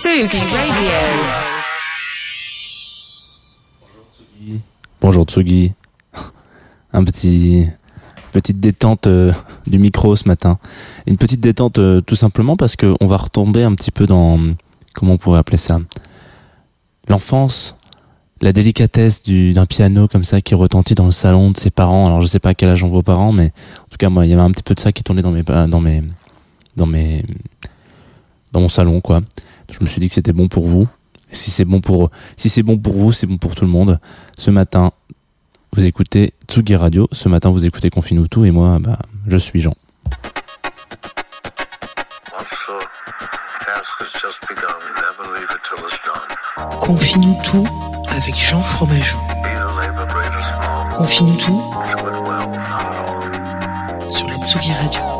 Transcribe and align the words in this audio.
Sugi 0.00 0.38
Radio. 0.38 0.90
Bonjour 5.00 5.24
Tsugi. 5.24 5.72
Un 6.92 7.02
petit 7.02 7.66
petite 8.30 8.60
détente 8.60 9.08
euh, 9.08 9.32
du 9.66 9.80
micro 9.80 10.14
ce 10.14 10.28
matin. 10.28 10.60
Une 11.08 11.16
petite 11.16 11.40
détente 11.40 11.80
euh, 11.80 12.00
tout 12.00 12.14
simplement 12.14 12.56
parce 12.56 12.76
que 12.76 12.94
on 13.00 13.06
va 13.06 13.16
retomber 13.16 13.64
un 13.64 13.74
petit 13.74 13.90
peu 13.90 14.06
dans 14.06 14.38
comment 14.94 15.14
on 15.14 15.18
pourrait 15.18 15.40
appeler 15.40 15.56
ça? 15.56 15.80
L'enfance, 17.08 17.76
la 18.40 18.52
délicatesse 18.52 19.20
du 19.24 19.52
d'un 19.52 19.66
piano 19.66 20.06
comme 20.06 20.22
ça 20.22 20.40
qui 20.40 20.54
retentit 20.54 20.94
dans 20.94 21.06
le 21.06 21.10
salon 21.10 21.50
de 21.50 21.58
ses 21.58 21.70
parents. 21.70 22.06
Alors 22.06 22.22
je 22.22 22.28
sais 22.28 22.38
pas 22.38 22.50
à 22.50 22.54
quel 22.54 22.68
âge 22.68 22.84
ont 22.84 22.88
vos 22.88 23.02
parents 23.02 23.32
mais 23.32 23.46
en 23.80 23.88
tout 23.90 23.96
cas 23.98 24.10
moi 24.10 24.26
il 24.26 24.28
y 24.30 24.32
avait 24.32 24.42
un 24.42 24.52
petit 24.52 24.62
peu 24.62 24.76
de 24.76 24.80
ça 24.80 24.92
qui 24.92 25.02
tournait 25.02 25.22
dans 25.22 25.32
mes 25.32 25.42
dans 25.42 25.80
mes 25.80 26.04
dans 26.76 26.86
mes 26.86 27.24
dans 28.52 28.60
mon 28.60 28.68
salon 28.68 29.00
quoi. 29.00 29.22
Je 29.70 29.78
me 29.80 29.86
suis 29.86 30.00
dit 30.00 30.08
que 30.08 30.14
c'était 30.14 30.32
bon 30.32 30.48
pour 30.48 30.66
vous. 30.66 30.88
Si 31.30 31.50
c'est 31.50 31.64
bon 31.64 31.80
pour 31.80 32.10
si 32.36 32.48
c'est 32.48 32.62
bon 32.62 32.78
pour 32.78 32.94
vous, 32.94 33.12
c'est 33.12 33.26
bon 33.26 33.36
pour 33.36 33.54
tout 33.54 33.64
le 33.64 33.70
monde. 33.70 34.00
Ce 34.38 34.50
matin, 34.50 34.92
vous 35.72 35.84
écoutez 35.84 36.32
Tsugi 36.48 36.76
Radio. 36.76 37.08
Ce 37.12 37.28
matin, 37.28 37.50
vous 37.50 37.66
écoutez 37.66 37.90
Confine 37.90 38.26
tout 38.28 38.44
et 38.44 38.50
moi, 38.50 38.78
bah, 38.78 38.98
je 39.26 39.36
suis 39.36 39.60
Jean. 39.60 39.74
Confie-nous 46.80 47.36
tout 47.44 47.64
avec 48.08 48.34
Jean 48.36 48.62
Fromageau. 48.62 49.18
Confie-nous 50.96 51.36
tout 51.36 51.62
sur 54.10 54.26
la 54.26 54.36
Tsugi 54.44 54.72
Radio. 54.72 55.17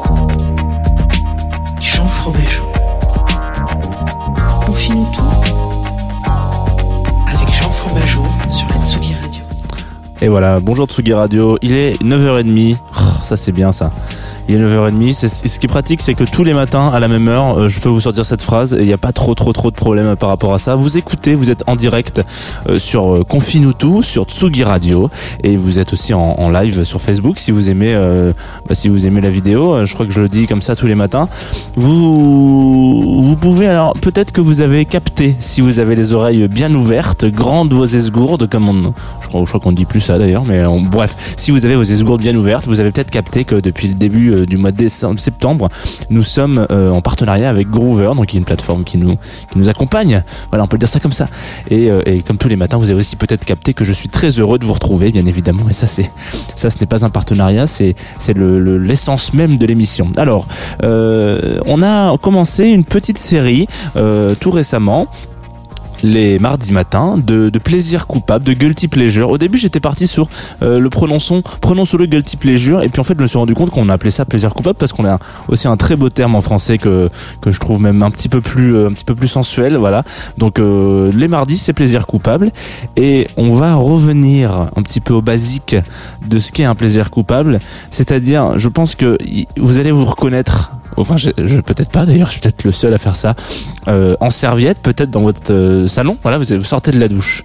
Et 10.21 10.27
voilà, 10.27 10.59
bonjour 10.61 10.89
Tsugi 10.89 11.13
Radio. 11.13 11.59
Il 11.63 11.73
est 11.73 12.03
9h30. 12.03 12.77
Oh, 12.91 13.03
ça 13.23 13.37
c'est 13.37 13.53
bien 13.53 13.71
ça. 13.71 13.93
Il 14.49 14.55
est 14.55 14.65
9h30. 14.65 15.13
C'est, 15.13 15.29
ce 15.29 15.59
qui 15.59 15.67
est 15.67 15.69
pratique, 15.69 16.01
c'est 16.01 16.15
que 16.15 16.25
tous 16.25 16.43
les 16.43 16.55
matins, 16.55 16.89
à 16.89 17.01
la 17.01 17.09
même 17.09 17.29
heure, 17.29 17.59
euh, 17.59 17.69
je 17.69 17.81
peux 17.81 17.89
vous 17.91 18.01
sortir 18.01 18.25
cette 18.25 18.41
phrase 18.41 18.73
et 18.75 18.81
il 18.81 18.87
n'y 18.87 18.93
a 18.95 18.99
pas 18.99 19.13
trop, 19.13 19.35
trop, 19.35 19.53
trop 19.53 19.71
de 19.71 19.77
problèmes 19.77 20.17
par 20.17 20.31
rapport 20.31 20.55
à 20.55 20.59
ça. 20.59 20.75
Vous 20.75 20.97
écoutez, 20.97 21.35
vous 21.35 21.51
êtes 21.51 21.65
en 21.69 21.77
direct 21.77 22.23
euh, 22.69 22.79
sur 22.79 23.15
euh, 23.15 23.25
Confine-nous 23.25 23.75
tout, 23.75 24.03
sur 24.03 24.25
Tsugi 24.25 24.65
Radio 24.65 25.11
et 25.45 25.57
vous 25.57 25.79
êtes 25.79 25.93
aussi 25.93 26.15
en, 26.15 26.49
live 26.51 26.85
sur 26.85 27.01
Facebook 27.03 27.39
si 27.39 27.51
vous 27.51 27.69
aimez, 27.69 27.95
euh, 27.95 28.33
bah, 28.69 28.75
si 28.75 28.89
vous 28.89 29.07
aimez 29.07 29.21
la 29.21 29.29
vidéo. 29.31 29.85
Je 29.85 29.93
crois 29.93 30.07
que 30.07 30.13
je 30.13 30.21
le 30.21 30.29
dis 30.29 30.47
comme 30.47 30.63
ça 30.63 30.75
tous 30.77 30.87
les 30.87 30.95
matins. 30.95 31.29
Vous, 31.77 33.23
vous 33.23 33.37
pouvez 33.37 33.69
alors 33.69 33.93
peut-être 34.01 34.33
que 34.33 34.41
vous 34.41 34.63
avez 34.63 34.85
capté 34.87 35.37
si 35.41 35.61
vous 35.61 35.79
avez 35.79 35.95
les 35.95 36.15
oreilles 36.15 36.49
bien 36.49 36.75
ouvertes, 36.75 37.27
grandes 37.27 37.73
vos 37.73 37.87
esgourdes, 37.87 38.49
comme 38.49 38.69
on, 38.69 38.95
je 39.21 39.29
crois, 39.29 39.43
je 39.43 39.49
crois 39.49 39.61
qu'on 39.61 39.73
dit 39.73 39.85
plus 39.85 40.01
ça 40.01 40.19
d'ailleurs, 40.19 40.45
mais 40.47 40.65
on- 40.65 40.81
bref, 40.81 41.35
si 41.37 41.51
vous 41.51 41.65
avez 41.67 41.77
vos 41.77 41.83
esgourdes 41.83 42.21
bien 42.23 42.35
ouvertes, 42.35 42.67
vous 42.67 42.81
avez 42.81 42.91
peut-être 42.91 43.11
capté 43.11 43.45
que 43.45 43.57
depuis 43.57 43.89
le 43.89 43.95
début 43.95 44.38
du 44.47 44.57
mois 44.57 44.71
de 44.71 44.77
décembre, 44.77 45.19
septembre, 45.21 45.69
nous 46.11 46.23
sommes 46.23 46.67
euh, 46.71 46.91
en 46.91 47.01
partenariat 47.01 47.49
avec 47.49 47.69
Groover, 47.69 48.13
donc 48.17 48.27
qui 48.27 48.37
est 48.37 48.41
une 48.41 48.45
plateforme 48.45 48.85
qui 48.85 48.99
nous 48.99 49.17
qui 49.51 49.59
nous 49.59 49.69
accompagne. 49.69 50.23
Voilà, 50.51 50.65
on 50.65 50.67
peut 50.67 50.77
le 50.77 50.81
dire 50.81 50.89
ça 50.89 51.01
comme 51.01 51.13
ça. 51.13 51.29
Et, 51.71 51.91
euh, 51.91 52.03
et 52.07 52.23
comme 52.23 52.39
tous 52.39 52.49
les 52.49 52.57
matins, 52.57 52.77
vous 52.77 52.91
avez 52.91 52.99
aussi 53.01 53.17
peut-être 53.17 53.45
capté 53.45 53.75
que 53.75 53.85
je 53.85 53.93
suis 53.93 54.09
très 54.09 54.31
heureux 54.31 54.59
de 54.59 54.65
vous 54.65 54.73
retrouver, 54.73 55.11
bien 55.11 55.27
évidemment. 55.27 55.69
Et 55.69 55.73
ça, 55.73 55.87
c'est 55.87 56.11
ça, 56.57 56.71
ce 56.71 56.79
n'est 56.81 56.87
pas 56.87 57.05
un 57.05 57.11
partenariat, 57.11 57.67
c'est 57.67 57.95
c'est 58.19 58.35
le 58.35 58.59
le- 58.61 58.79
l'essence 58.79 59.33
même 59.35 59.57
de 59.59 59.67
l'émission. 59.67 60.07
Alors, 60.17 60.47
euh, 60.83 61.59
on 61.67 61.83
a 61.83 62.17
commencé 62.19 62.65
une 62.65 62.85
petite 62.85 63.19
série 63.19 63.67
tout 64.41 64.51
récemment 64.51 65.07
les 66.03 66.39
mardis 66.39 66.73
matins 66.73 67.17
de, 67.19 67.51
de 67.51 67.59
plaisir 67.59 68.07
coupable, 68.07 68.45
de 68.45 68.53
guilty 68.53 68.89
pleasure. 68.89 69.31
Au 69.31 69.39
début, 69.39 69.59
j'étais 69.59 69.81
parti 69.81 70.07
sur 70.07 70.29
euh, 70.63 70.79
le 70.79 70.91
prononçons, 70.91 71.43
prononçons 71.61 71.97
le 71.97 72.07
guilty 72.07 72.37
pleasure, 72.37 72.83
et 72.83 72.89
puis 72.89 73.01
en 73.01 73.05
fait, 73.05 73.15
je 73.17 73.23
me 73.23 73.27
suis 73.27 73.39
rendu 73.39 73.55
compte 73.55 73.71
qu'on 73.71 73.89
appelait 73.89 74.11
ça 74.11 74.25
plaisir 74.25 74.55
coupable 74.55 74.79
parce 74.79 74.93
qu'on 74.93 75.07
a 75.07 75.17
aussi 75.49 75.69
un 75.69 75.77
très 75.77 75.97
beau 75.97 76.11
terme 76.11 76.35
en 76.35 76.41
français 76.41 76.79
que 76.79 77.09
que 77.41 77.53
je 77.53 77.61
trouve 77.61 77.81
même 77.81 78.03
un 78.03 78.11
petit 78.11 78.29
peu 78.29 78.41
plus 78.41 78.75
euh, 78.75 78.89
un 78.89 78.93
petit 78.93 79.05
peu 79.05 79.15
plus 79.15 79.29
sensuel, 79.29 79.77
voilà. 79.77 80.03
Donc 80.37 80.59
euh, 80.59 81.11
les 81.13 81.29
mardis, 81.29 81.59
c'est 81.59 81.73
plaisir 81.73 82.07
coupable, 82.07 82.51
et 82.97 83.27
on 83.37 83.51
va 83.51 83.75
revenir 83.75 84.71
un 84.77 84.83
petit 84.83 85.01
peu 85.01 85.15
au 85.15 85.23
basique 85.23 85.77
de 86.29 86.39
ce 86.39 86.53
qu'est 86.53 86.65
un 86.65 86.75
plaisir 86.75 87.11
coupable, 87.11 87.59
c'est-à-dire, 87.91 88.59
je 88.59 88.69
pense 88.69 88.95
que 88.95 89.19
vous 89.57 89.79
allez 89.79 89.91
vous 89.91 90.05
reconnaître. 90.05 90.71
Enfin, 91.01 91.17
je, 91.17 91.31
je 91.37 91.61
peut-être 91.61 91.91
pas 91.91 92.07
d'ailleurs, 92.07 92.29
je 92.29 92.33
suis 92.33 92.41
peut-être 92.41 92.65
le 92.65 92.73
seul 92.73 92.95
à 92.95 92.99
faire 92.99 93.17
ça. 93.17 93.35
Euh, 93.89 94.17
en 94.21 94.31
serviette, 94.31 94.81
peut-être 94.83 95.11
dans 95.11 95.23
votre 95.23 95.53
euh, 95.53 95.89
salon. 95.89 96.19
Voilà, 96.23 96.39
vous, 96.39 96.45
vous 96.45 96.63
sortez 96.63 96.91
de 96.91 96.99
la 96.99 97.09
douche. 97.09 97.45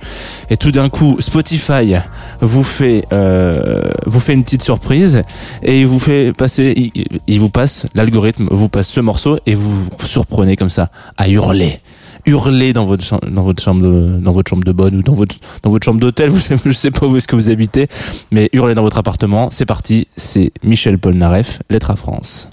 Et 0.49 0.57
tout 0.57 0.71
d'un 0.71 0.89
coup, 0.89 1.17
Spotify 1.19 1.95
vous 2.41 2.63
fait 2.63 3.05
euh, 3.13 3.81
vous 4.05 4.19
fait 4.19 4.33
une 4.33 4.43
petite 4.43 4.63
surprise 4.63 5.23
et 5.61 5.81
il 5.81 5.87
vous 5.87 5.99
fait 5.99 6.33
passer, 6.33 6.73
il, 6.75 7.19
il 7.27 7.39
vous 7.39 7.49
passe 7.49 7.87
l'algorithme, 7.93 8.47
vous 8.51 8.69
passe 8.69 8.89
ce 8.89 8.99
morceau 8.99 9.37
et 9.45 9.55
vous 9.55 9.85
vous 9.85 10.05
surprenez 10.05 10.55
comme 10.55 10.69
ça 10.69 10.89
à 11.17 11.29
hurler. 11.29 11.79
Hurler 12.25 12.71
dans 12.71 12.85
votre 12.85 13.03
chambre, 13.03 13.29
dans 13.29 13.43
votre 13.43 13.61
chambre 13.61 13.81
de, 13.81 14.19
dans 14.19 14.31
votre 14.31 14.49
chambre 14.49 14.63
de 14.63 14.71
bonne 14.71 14.95
ou 14.95 15.01
dans 15.01 15.13
votre 15.13 15.35
dans 15.61 15.69
votre 15.69 15.83
chambre 15.83 15.99
d'hôtel 15.99 16.29
vous 16.29 16.39
je 16.65 16.71
sais 16.71 16.91
pas 16.91 17.05
où 17.05 17.17
est-ce 17.17 17.27
que 17.27 17.35
vous 17.35 17.49
habitez 17.49 17.89
mais 18.31 18.49
hurler 18.53 18.75
dans 18.75 18.81
votre 18.81 18.97
appartement 18.97 19.49
c'est 19.51 19.65
parti 19.65 20.07
c'est 20.15 20.53
Michel 20.63 20.97
Polnareff 20.97 21.59
lettre 21.69 21.91
à 21.91 21.97
France 21.97 22.47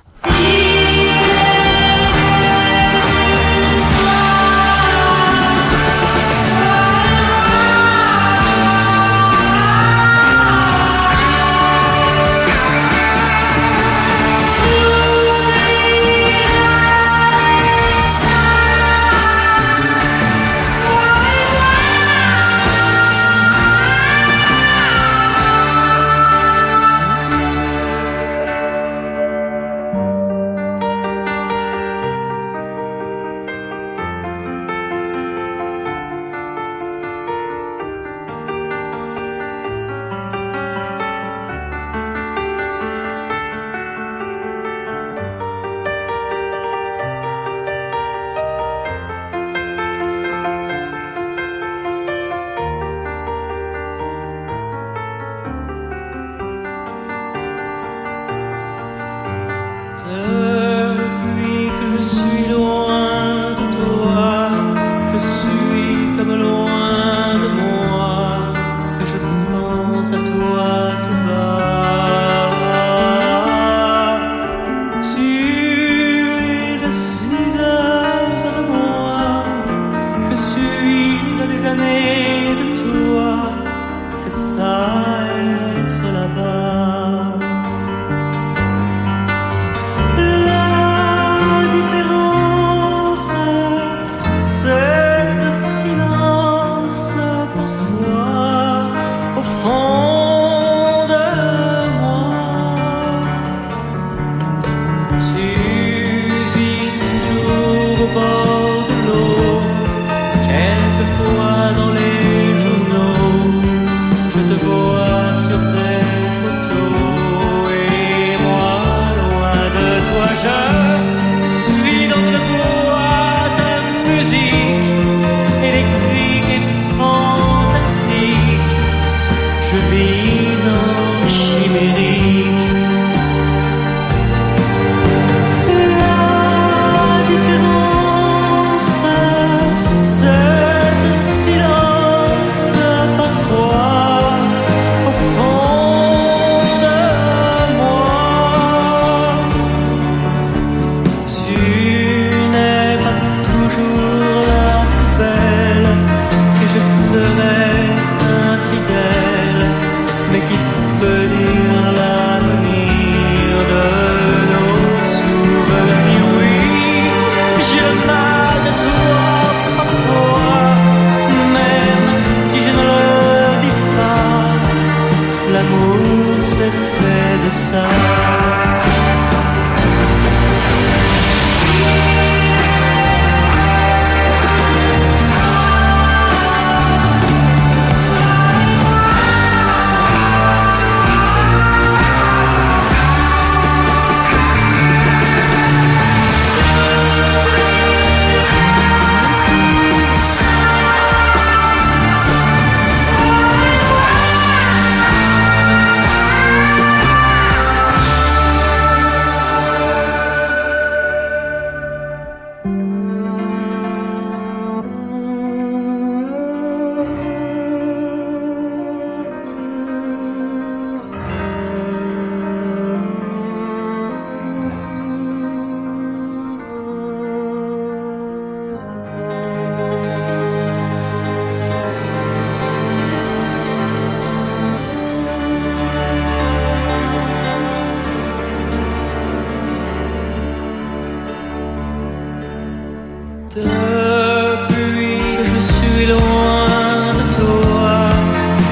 Depuis 243.63 245.21
je 245.45 245.59
suis 245.73 246.07
loin 246.07 247.13
de 247.19 247.25
toi, 247.39 247.93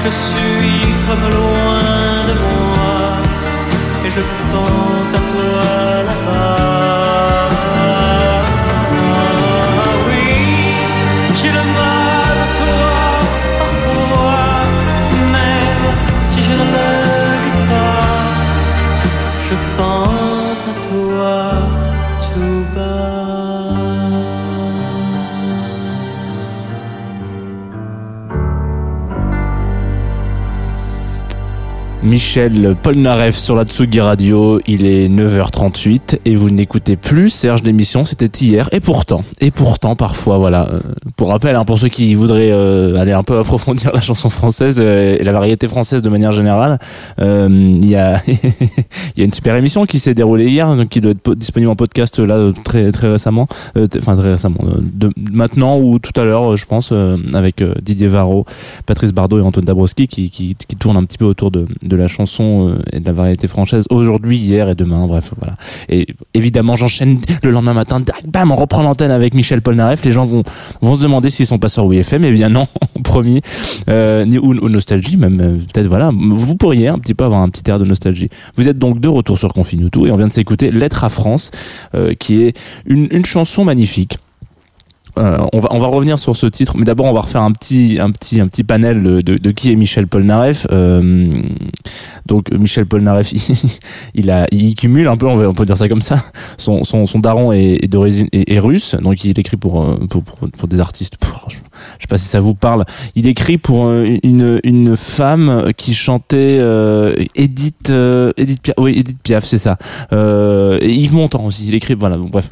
je 0.03 0.09
suis 0.09 0.81
comme 1.05 1.25
loin 1.37 2.25
de 2.29 2.35
moi, 2.45 2.97
et 4.05 4.09
je 4.09 4.23
pense 4.51 5.11
à 5.13 5.21
toi 5.31 5.67
là-bas. 6.07 7.49
Oui, 10.07 10.27
j'ai 11.35 11.51
le 11.51 11.63
mal 11.77 12.35
à 12.45 12.49
toi 12.59 12.91
parfois, 13.59 14.47
même 15.35 15.85
si 16.23 16.37
je 16.47 16.53
ne 16.53 16.65
le 16.75 16.89
dis 17.43 17.63
pas, 17.69 18.09
je 19.47 19.55
pense 19.77 20.61
à 20.71 20.75
toi 20.89 21.37
Michel 32.09 32.75
Polnareff 32.81 33.35
sur 33.37 33.55
la 33.55 33.65
Tsugi 33.65 33.99
Radio, 33.99 34.59
il 34.65 34.87
est 34.87 35.07
9h38 35.09 36.17
et 36.25 36.35
vous 36.35 36.49
n'écoutez 36.49 36.95
plus 36.95 37.29
Serge 37.29 37.61
l'émission, 37.61 38.03
c'était 38.03 38.25
hier 38.43 38.67
et 38.71 38.79
pourtant, 38.79 39.23
et 39.39 39.51
pourtant 39.51 39.95
parfois 39.95 40.39
voilà, 40.39 40.67
euh, 40.71 40.79
pour 41.15 41.29
rappel 41.29 41.55
hein, 41.55 41.65
pour 41.65 41.77
ceux 41.77 41.87
qui 41.89 42.15
voudraient 42.15 42.51
euh, 42.51 42.95
aller 42.95 43.11
un 43.11 43.21
peu 43.21 43.37
approfondir 43.37 43.91
la 43.93 44.01
chanson 44.01 44.31
française 44.31 44.77
euh, 44.79 45.17
et 45.19 45.23
la 45.23 45.31
variété 45.31 45.67
française 45.67 46.01
de 46.01 46.09
manière 46.09 46.31
générale, 46.31 46.79
euh, 47.19 47.47
il 47.47 47.87
y 47.87 47.95
a 47.95 48.23
y 49.15 49.21
a 49.21 49.25
une 49.25 49.33
super 49.33 49.55
émission 49.55 49.85
qui 49.85 49.99
s'est 49.99 50.15
déroulée 50.15 50.47
hier 50.49 50.75
donc 50.75 50.89
qui 50.89 51.01
doit 51.01 51.11
être 51.11 51.21
po- 51.21 51.35
disponible 51.35 51.69
en 51.69 51.75
podcast 51.75 52.17
là 52.17 52.51
très 52.63 52.91
très 52.91 53.11
récemment, 53.11 53.47
euh, 53.77 53.87
enfin 53.99 54.15
très 54.15 54.31
récemment, 54.31 54.61
de, 54.81 55.11
maintenant 55.31 55.77
ou 55.77 55.99
tout 55.99 56.19
à 56.19 56.25
l'heure 56.25 56.57
je 56.57 56.65
pense 56.65 56.91
avec 57.35 57.63
Didier 57.83 58.07
Varro, 58.07 58.45
Patrice 58.87 59.13
Bardot 59.13 59.37
et 59.37 59.43
Antoine 59.43 59.65
Dabrowski 59.65 60.07
qui, 60.07 60.31
qui, 60.31 60.55
qui 60.55 60.75
tournent 60.75 60.97
un 60.97 61.03
petit 61.03 61.19
peu 61.19 61.25
autour 61.25 61.51
de, 61.51 61.67
de 61.83 61.98
la 61.99 62.07
chanson 62.07 62.69
euh, 62.69 62.81
et 62.93 62.99
de 62.99 63.05
la 63.05 63.13
variété 63.13 63.47
française 63.47 63.85
aujourd'hui, 63.89 64.37
hier 64.37 64.69
et 64.69 64.75
demain, 64.75 65.05
bref, 65.07 65.31
voilà. 65.37 65.55
Et 65.89 66.07
évidemment, 66.33 66.75
j'enchaîne 66.75 67.19
le 67.43 67.51
lendemain 67.51 67.73
matin, 67.73 68.01
bam, 68.27 68.51
on 68.51 68.55
reprend 68.55 68.83
l'antenne 68.83 69.11
avec 69.11 69.33
Michel 69.33 69.61
Polnareff. 69.61 70.03
Les 70.05 70.11
gens 70.11 70.25
vont, 70.25 70.43
vont 70.81 70.95
se 70.95 71.01
demander 71.01 71.29
s'ils 71.29 71.45
sont 71.45 71.59
pas 71.59 71.69
sur 71.69 71.85
WFM. 71.85 72.23
Eh 72.23 72.31
bien 72.31 72.49
non, 72.49 72.67
premier, 73.03 73.41
euh, 73.89 74.25
ou, 74.25 74.53
ou 74.53 74.69
nostalgie, 74.69 75.17
même 75.17 75.39
euh, 75.39 75.57
peut-être 75.57 75.87
voilà. 75.87 76.11
Vous 76.13 76.55
pourriez 76.55 76.87
un 76.87 76.99
petit 76.99 77.13
peu 77.13 77.25
avoir 77.25 77.41
un 77.41 77.49
petit 77.49 77.69
air 77.69 77.79
de 77.79 77.85
nostalgie. 77.85 78.29
Vous 78.55 78.67
êtes 78.67 78.77
donc 78.77 78.99
de 78.99 79.07
retour 79.07 79.37
sur 79.37 79.53
Confine 79.53 79.89
tout 79.89 80.05
et 80.07 80.11
on 80.11 80.15
vient 80.15 80.27
de 80.27 80.33
s'écouter 80.33 80.71
Lettre 80.71 81.03
à 81.03 81.09
France, 81.09 81.51
euh, 81.95 82.13
qui 82.13 82.41
est 82.41 82.57
une, 82.85 83.07
une 83.11 83.25
chanson 83.25 83.65
magnifique. 83.65 84.17
Euh, 85.19 85.37
on 85.53 85.59
va 85.59 85.67
on 85.71 85.79
va 85.79 85.87
revenir 85.87 86.17
sur 86.17 86.35
ce 86.35 86.47
titre, 86.47 86.77
mais 86.77 86.85
d'abord 86.85 87.05
on 87.05 87.13
va 87.13 87.21
refaire 87.21 87.41
un 87.41 87.51
petit 87.51 87.97
un 87.99 88.09
petit 88.11 88.39
un 88.39 88.47
petit 88.47 88.63
panel 88.63 89.03
de, 89.03 89.21
de, 89.21 89.37
de 89.37 89.51
qui 89.51 89.71
est 89.71 89.75
Michel 89.75 90.07
Polnareff. 90.07 90.65
Euh, 90.71 91.41
donc 92.25 92.51
Michel 92.51 92.85
Polnareff, 92.85 93.31
il, 93.33 93.39
il 94.15 94.31
a 94.31 94.45
il 94.51 94.75
cumule 94.75 95.07
un 95.07 95.17
peu, 95.17 95.27
on, 95.27 95.35
va- 95.35 95.49
on 95.49 95.53
peut 95.53 95.65
dire 95.65 95.77
ça 95.77 95.89
comme 95.89 96.01
ça. 96.01 96.23
Son 96.57 96.83
son, 96.83 97.05
son 97.05 97.19
daron 97.19 97.51
est, 97.51 97.83
est 97.83 97.87
d'origine 97.87 98.27
est, 98.31 98.59
russe, 98.59 98.95
donc 99.01 99.23
il 99.25 99.37
écrit 99.37 99.57
pour 99.57 99.83
euh, 99.83 99.97
pour, 100.09 100.23
pour, 100.23 100.37
pour 100.49 100.67
des 100.67 100.79
artistes. 100.79 101.17
Pour- 101.17 101.47
je, 101.97 102.03
sais 102.03 102.07
pas 102.07 102.17
si 102.17 102.27
ça 102.27 102.39
vous 102.39 102.55
parle. 102.55 102.85
Il 103.15 103.27
écrit 103.27 103.57
pour 103.57 103.87
euh, 103.87 104.17
une 104.23 104.59
une 104.63 104.95
femme 104.95 105.73
qui 105.77 105.93
chantait 105.93 106.57
euh, 106.59 107.15
Edith 107.35 107.89
euh, 107.89 108.31
Edith 108.37 108.61
Piaf. 108.61 108.75
Oui 108.77 108.97
Edith 108.97 109.17
Piaf, 109.21 109.45
c'est 109.45 109.57
ça. 109.57 109.77
Euh, 110.11 110.77
et 110.81 110.93
Yves 110.93 111.13
Montand 111.13 111.45
aussi. 111.45 111.67
Il 111.67 111.75
écrit 111.75 111.95
voilà. 111.95 112.17
bref, 112.17 112.49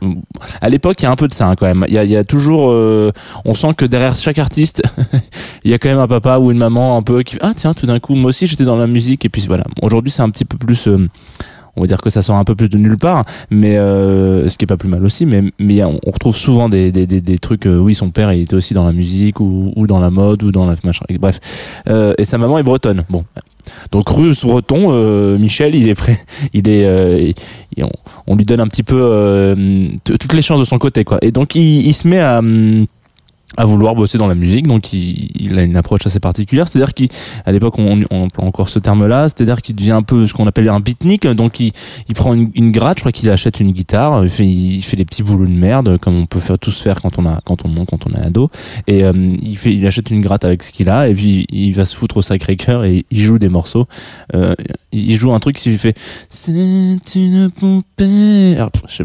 à 0.61 0.69
l'époque, 0.69 0.95
il 0.99 1.03
y 1.03 1.05
a 1.05 1.11
un 1.11 1.15
peu 1.15 1.27
de 1.27 1.33
ça 1.33 1.47
hein, 1.47 1.55
quand 1.55 1.65
même. 1.65 1.85
Il 1.87 1.93
y 1.93 1.97
a, 1.97 2.03
il 2.03 2.09
y 2.09 2.17
a 2.17 2.23
toujours, 2.23 2.71
euh, 2.71 3.11
on 3.45 3.55
sent 3.55 3.73
que 3.75 3.85
derrière 3.85 4.15
chaque 4.15 4.39
artiste, 4.39 4.81
il 5.63 5.71
y 5.71 5.73
a 5.73 5.77
quand 5.77 5.89
même 5.89 5.99
un 5.99 6.07
papa 6.07 6.37
ou 6.39 6.51
une 6.51 6.57
maman 6.57 6.97
un 6.97 7.03
peu 7.03 7.23
qui 7.23 7.37
ah 7.41 7.53
tiens 7.55 7.73
tout 7.73 7.85
d'un 7.85 7.99
coup 7.99 8.15
moi 8.15 8.29
aussi 8.29 8.47
j'étais 8.47 8.65
dans 8.65 8.77
la 8.77 8.87
musique 8.87 9.25
et 9.25 9.29
puis 9.29 9.43
voilà. 9.47 9.63
Aujourd'hui 9.81 10.11
c'est 10.11 10.21
un 10.21 10.29
petit 10.29 10.45
peu 10.45 10.57
plus 10.57 10.87
euh, 10.87 11.09
on 11.77 11.81
va 11.81 11.87
dire 11.87 12.01
que 12.01 12.09
ça 12.09 12.21
sort 12.21 12.35
un 12.35 12.43
peu 12.43 12.55
plus 12.55 12.69
de 12.69 12.77
nulle 12.77 12.97
part, 12.97 13.23
mais 13.49 13.77
euh, 13.77 14.49
ce 14.49 14.57
qui 14.57 14.65
est 14.65 14.67
pas 14.67 14.77
plus 14.77 14.89
mal 14.89 15.05
aussi. 15.05 15.25
Mais 15.25 15.43
mais 15.59 15.83
on, 15.83 15.99
retrouve 16.11 16.35
souvent 16.35 16.69
des 16.69 16.91
des, 16.91 17.07
des, 17.07 17.21
des 17.21 17.37
trucs. 17.37 17.65
euh, 17.67 17.77
oui, 17.77 17.93
son 17.93 18.09
père 18.09 18.33
il 18.33 18.41
était 18.41 18.55
aussi 18.55 18.73
dans 18.73 18.85
la 18.85 18.93
musique 18.93 19.39
ou, 19.39 19.71
ou 19.75 19.87
dans 19.87 19.99
la 19.99 20.09
mode 20.09 20.43
ou 20.43 20.51
dans 20.51 20.65
la 20.65 20.75
machin. 20.83 21.05
Bref, 21.19 21.39
euh, 21.87 22.13
et 22.17 22.25
sa 22.25 22.37
maman 22.37 22.57
est 22.57 22.63
bretonne. 22.63 23.05
Bon, 23.09 23.23
donc 23.91 24.09
russe 24.09 24.43
breton. 24.43 24.91
euh, 24.91 25.37
Michel, 25.37 25.75
il 25.75 25.87
est 25.89 25.95
prêt. 25.95 26.19
Il 26.53 26.67
est. 26.67 26.85
euh, 26.85 27.31
on, 28.27 28.35
lui 28.35 28.45
donne 28.45 28.59
un 28.59 28.67
petit 28.67 28.83
peu 28.83 28.99
euh, 28.99 29.87
toutes 30.03 30.33
les 30.33 30.41
chances 30.41 30.59
de 30.59 30.65
son 30.65 30.77
côté, 30.79 31.03
quoi. 31.03 31.19
Et 31.21 31.31
donc 31.31 31.55
il, 31.55 31.85
il 31.85 31.93
se 31.93 32.07
met 32.07 32.19
à 32.19 32.39
hum, 32.39 32.85
à 33.55 33.65
vouloir 33.65 33.95
bosser 33.95 34.17
dans 34.17 34.27
la 34.27 34.35
musique, 34.35 34.67
donc 34.67 34.91
il, 34.91 35.29
il 35.39 35.57
a 35.57 35.63
une 35.63 35.77
approche 35.77 36.05
assez 36.05 36.19
particulière, 36.19 36.67
c'est-à-dire 36.67 36.93
qu'à 36.93 37.51
l'époque 37.51 37.79
on, 37.79 38.01
on 38.11 38.23
emploie 38.23 38.43
encore 38.43 38.67
ce 38.67 38.77
terme-là, 38.77 39.29
c'est-à-dire 39.29 39.61
qu'il 39.61 39.75
devient 39.75 39.91
un 39.91 40.01
peu 40.01 40.27
ce 40.27 40.33
qu'on 40.33 40.47
appelle 40.47 40.67
un 40.67 40.81
beatnik, 40.81 41.25
donc 41.27 41.61
il, 41.61 41.71
il 42.09 42.13
prend 42.13 42.33
une, 42.33 42.51
une 42.55 42.71
gratte, 42.71 42.97
je 42.97 43.03
crois 43.03 43.11
qu'il 43.13 43.29
achète 43.29 43.61
une 43.61 43.71
guitare, 43.71 44.25
il 44.25 44.29
fait, 44.29 44.45
il 44.45 44.81
fait 44.81 44.97
des 44.97 45.05
petits 45.05 45.23
boulots 45.23 45.45
de 45.45 45.51
merde 45.51 45.97
comme 45.97 46.15
on 46.15 46.25
peut 46.25 46.39
faire 46.39 46.59
tous 46.59 46.81
faire 46.81 47.01
quand 47.01 47.17
on 47.19 47.25
a 47.25 47.39
quand 47.45 47.63
on 47.65 47.85
quand 47.85 48.05
on 48.05 48.13
est 48.15 48.21
ado, 48.21 48.49
et 48.85 49.05
euh, 49.05 49.13
il 49.41 49.57
fait, 49.57 49.73
il 49.73 49.87
achète 49.87 50.11
une 50.11 50.21
gratte 50.21 50.43
avec 50.43 50.61
ce 50.61 50.73
qu'il 50.73 50.89
a, 50.89 51.07
et 51.07 51.13
puis 51.13 51.45
il 51.49 51.71
va 51.71 51.85
se 51.85 51.95
foutre 51.95 52.17
au 52.17 52.21
Sacré-Cœur 52.21 52.83
et 52.83 53.05
il 53.11 53.21
joue 53.21 53.39
des 53.39 53.49
morceaux, 53.49 53.87
euh, 54.35 54.55
il 54.91 55.17
joue 55.17 55.33
un 55.33 55.39
truc 55.39 55.57
s'il 55.57 55.77
fait 55.77 55.95
c'est 56.29 56.51
une 56.51 57.49
poupée, 57.49 58.57
je, 58.89 59.03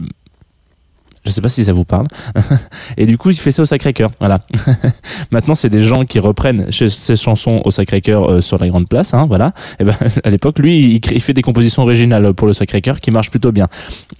je 1.24 1.30
sais 1.30 1.40
pas 1.40 1.48
si 1.48 1.64
ça 1.64 1.72
vous 1.72 1.84
parle. 1.84 2.06
Et 2.96 3.06
du 3.06 3.16
coup, 3.16 3.30
il 3.30 3.36
fait 3.36 3.52
ça 3.52 3.62
au 3.62 3.66
Sacré-Cœur. 3.66 4.10
Voilà. 4.18 4.40
Maintenant, 5.30 5.54
c'est 5.54 5.68
des 5.68 5.82
gens 5.82 6.04
qui 6.04 6.18
reprennent 6.18 6.66
ces 6.72 7.16
chansons 7.16 7.62
au 7.64 7.70
Sacré-Cœur 7.70 8.28
euh, 8.28 8.40
sur 8.40 8.58
la 8.58 8.68
grande 8.68 8.88
place. 8.88 9.14
Hein, 9.14 9.26
voilà. 9.26 9.52
Et 9.78 9.84
ben, 9.84 9.94
à 10.24 10.30
l'époque, 10.30 10.58
lui, 10.58 11.00
il, 11.00 11.22
fait 11.22 11.34
des 11.34 11.42
compositions 11.42 11.82
originales 11.82 12.34
pour 12.34 12.48
le 12.48 12.52
Sacré-Cœur 12.52 13.00
qui 13.00 13.12
marchent 13.12 13.30
plutôt 13.30 13.52
bien. 13.52 13.68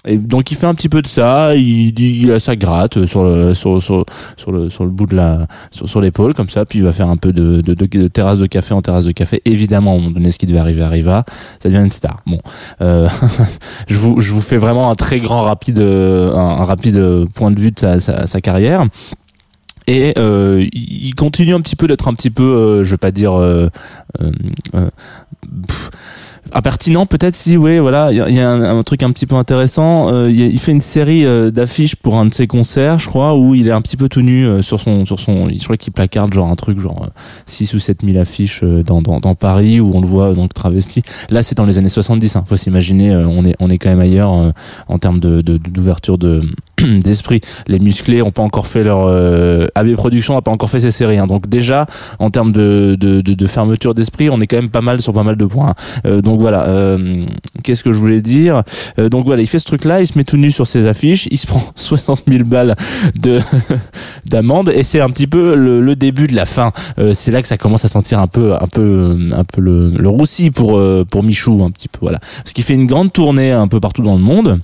Et 0.06 0.16
donc, 0.16 0.52
il 0.52 0.56
fait 0.56 0.66
un 0.66 0.74
petit 0.74 0.88
peu 0.88 1.02
de 1.02 1.08
ça. 1.08 1.56
Il 1.56 1.92
dit, 1.92 2.20
il 2.22 2.30
a 2.30 2.38
sa 2.38 2.54
gratte 2.54 3.04
sur 3.06 3.24
le 3.24 3.54
sur 3.54 3.74
le 3.74 4.68
sur 4.70 4.84
le 4.84 4.90
bout 4.90 5.06
de 5.06 5.16
la 5.16 5.48
sur, 5.72 6.00
l'épaule 6.00 6.34
comme 6.34 6.48
ça. 6.48 6.64
Puis 6.64 6.78
il 6.78 6.84
va 6.84 6.92
faire 6.92 7.08
un 7.08 7.16
peu 7.16 7.32
de, 7.32 7.60
terrasse 8.08 8.38
de 8.38 8.46
café 8.46 8.74
en 8.74 8.82
terrasse 8.82 9.04
de 9.04 9.12
café. 9.12 9.42
Évidemment, 9.44 9.98
moment 9.98 10.10
donné, 10.10 10.30
ce 10.30 10.38
qui 10.38 10.46
devait 10.46 10.60
arriver 10.60 10.82
arriva. 10.82 11.24
Ça 11.60 11.68
devient 11.68 11.82
une 11.82 11.90
star. 11.90 12.18
Bon. 12.26 12.40
Euh, 12.80 13.08
je 13.88 13.96
vous 13.96 14.20
je 14.20 14.32
vous 14.32 14.40
fais 14.40 14.56
vraiment 14.56 14.90
un 14.90 14.94
très 14.94 15.18
grand 15.18 15.42
rapide 15.42 15.80
euh, 15.80 16.32
un 16.34 16.64
rapide 16.64 16.91
point 17.34 17.50
de 17.50 17.60
vue 17.60 17.70
de 17.70 17.98
sa, 17.98 18.40
carrière 18.40 18.84
Et 19.86 20.14
euh, 20.18 20.66
il 20.72 21.14
continue 21.14 21.54
un 21.54 21.60
petit 21.60 21.76
peu 21.76 21.86
d'être 21.86 22.08
un 22.08 22.14
petit 22.14 22.30
peu, 22.30 22.42
euh, 22.42 22.84
je 22.84 22.90
vais 22.90 22.98
pas 22.98 23.10
dire 23.10 23.34
euh, 23.34 23.68
euh, 24.20 24.30
euh, 24.74 24.90
impertinent, 26.52 27.06
peut-être 27.06 27.34
si, 27.34 27.56
oui, 27.56 27.78
voilà, 27.78 28.12
il 28.12 28.34
y 28.34 28.40
a, 28.40 28.50
un, 28.50 28.82
truc 28.82 29.02
un 29.02 29.12
petit 29.12 29.26
peu 29.26 29.36
intéressant. 29.36 30.26
Il, 30.26 30.58
fait 30.58 30.72
une 30.72 30.82
série 30.82 31.24
d'affiches 31.50 31.96
pour 31.96 32.18
un 32.18 32.26
de 32.26 32.34
ses 32.34 32.46
concerts, 32.46 32.98
je 32.98 33.08
crois, 33.08 33.36
où 33.36 33.54
il 33.54 33.68
est 33.68 33.70
un 33.70 33.80
petit 33.80 33.96
peu 33.96 34.08
tout 34.08 34.20
nu 34.20 34.62
sur 34.62 34.78
son, 34.78 35.06
sur 35.06 35.18
son, 35.18 35.48
je 35.48 35.64
crois 35.64 35.78
qu'il 35.78 35.94
placarde 35.94 36.34
genre 36.34 36.48
un 36.48 36.56
truc 36.56 36.78
genre 36.78 37.08
6 37.46 37.72
ou 37.72 37.78
7 37.78 38.04
000 38.04 38.18
affiches 38.18 38.62
dans, 38.62 39.00
dans, 39.00 39.34
Paris 39.34 39.80
où 39.80 39.92
on 39.94 40.00
le 40.02 40.06
voit 40.06 40.34
donc 40.34 40.52
travesti. 40.52 41.02
Là, 41.30 41.42
c'est 41.42 41.56
dans 41.56 41.64
les 41.64 41.78
années 41.78 41.88
70. 41.88 42.36
Hein. 42.36 42.44
Faut 42.46 42.56
s'imaginer, 42.56 43.16
on 43.16 43.46
est, 43.46 43.56
on 43.58 43.70
est 43.70 43.78
quand 43.78 43.88
même 43.88 44.00
ailleurs 44.00 44.52
en 44.88 44.98
termes 44.98 45.20
de, 45.20 45.40
de- 45.40 45.56
d'ouverture 45.56 46.18
de 46.18 46.42
d'esprit. 47.02 47.40
Les 47.66 47.78
musclés 47.78 48.22
ont 48.22 48.30
pas 48.30 48.42
encore 48.42 48.66
fait 48.66 48.84
leur 48.84 49.06
euh, 49.08 49.66
AB 49.74 49.94
Productions 49.94 50.36
a 50.36 50.42
pas 50.42 50.50
encore 50.50 50.70
fait 50.70 50.80
ses 50.80 50.90
séries. 50.90 51.18
hein. 51.18 51.26
Donc 51.26 51.48
déjà 51.48 51.86
en 52.18 52.30
termes 52.30 52.52
de, 52.52 52.96
fermeture 53.46 53.94
d'esprit, 53.94 54.30
on 54.30 54.40
est 54.40 54.46
quand 54.46 54.56
même 54.56 54.70
pas 54.70 54.80
mal 54.80 55.00
sur 55.00 55.12
pas 55.12 55.22
mal 55.22 55.36
de 55.36 55.44
points. 55.44 55.74
Euh, 56.06 56.20
donc 56.22 56.40
voilà. 56.40 56.66
euh, 56.68 57.24
Qu'est-ce 57.62 57.84
que 57.84 57.92
je 57.92 57.98
voulais 57.98 58.20
dire? 58.20 58.62
Euh, 58.98 59.08
Donc 59.08 59.24
voilà, 59.26 59.42
il 59.42 59.46
fait 59.46 59.58
ce 59.58 59.64
truc-là, 59.66 60.00
il 60.00 60.06
se 60.06 60.16
met 60.16 60.24
tout 60.24 60.36
nu 60.36 60.50
sur 60.50 60.66
ses 60.66 60.86
affiches, 60.86 61.28
il 61.30 61.38
se 61.38 61.46
prend 61.52 61.62
60 61.76 62.22
000 62.28 62.44
balles 62.44 62.76
de 63.20 63.38
d'amende 64.26 64.70
et 64.74 64.82
c'est 64.82 65.00
un 65.00 65.10
petit 65.10 65.26
peu 65.26 65.54
le, 65.54 65.92
début 65.96 66.26
de 66.26 66.34
la 66.34 66.46
fin. 66.46 66.72
C'est 67.12 67.30
là 67.30 67.42
que 67.42 67.48
ça 67.48 67.58
commence 67.58 67.84
à 67.84 67.88
sentir 67.88 68.18
un 68.18 68.26
peu 68.26 68.54
un 68.54 68.66
peu 68.66 69.16
un 69.32 69.44
peu 69.44 69.60
le, 69.60 69.90
le 69.90 70.08
roussi 70.08 70.50
pour 70.50 70.80
pour 71.10 71.22
Michou 71.22 71.62
un 71.62 71.70
petit 71.70 71.88
peu 71.88 71.98
voilà. 72.00 72.18
Parce 72.38 72.52
qu'il 72.54 72.64
fait 72.64 72.74
une 72.74 72.86
grande 72.86 73.12
tournée 73.12 73.52
un 73.52 73.68
peu 73.68 73.78
partout 73.78 74.02
dans 74.02 74.14
le 74.14 74.22
monde. 74.22 74.58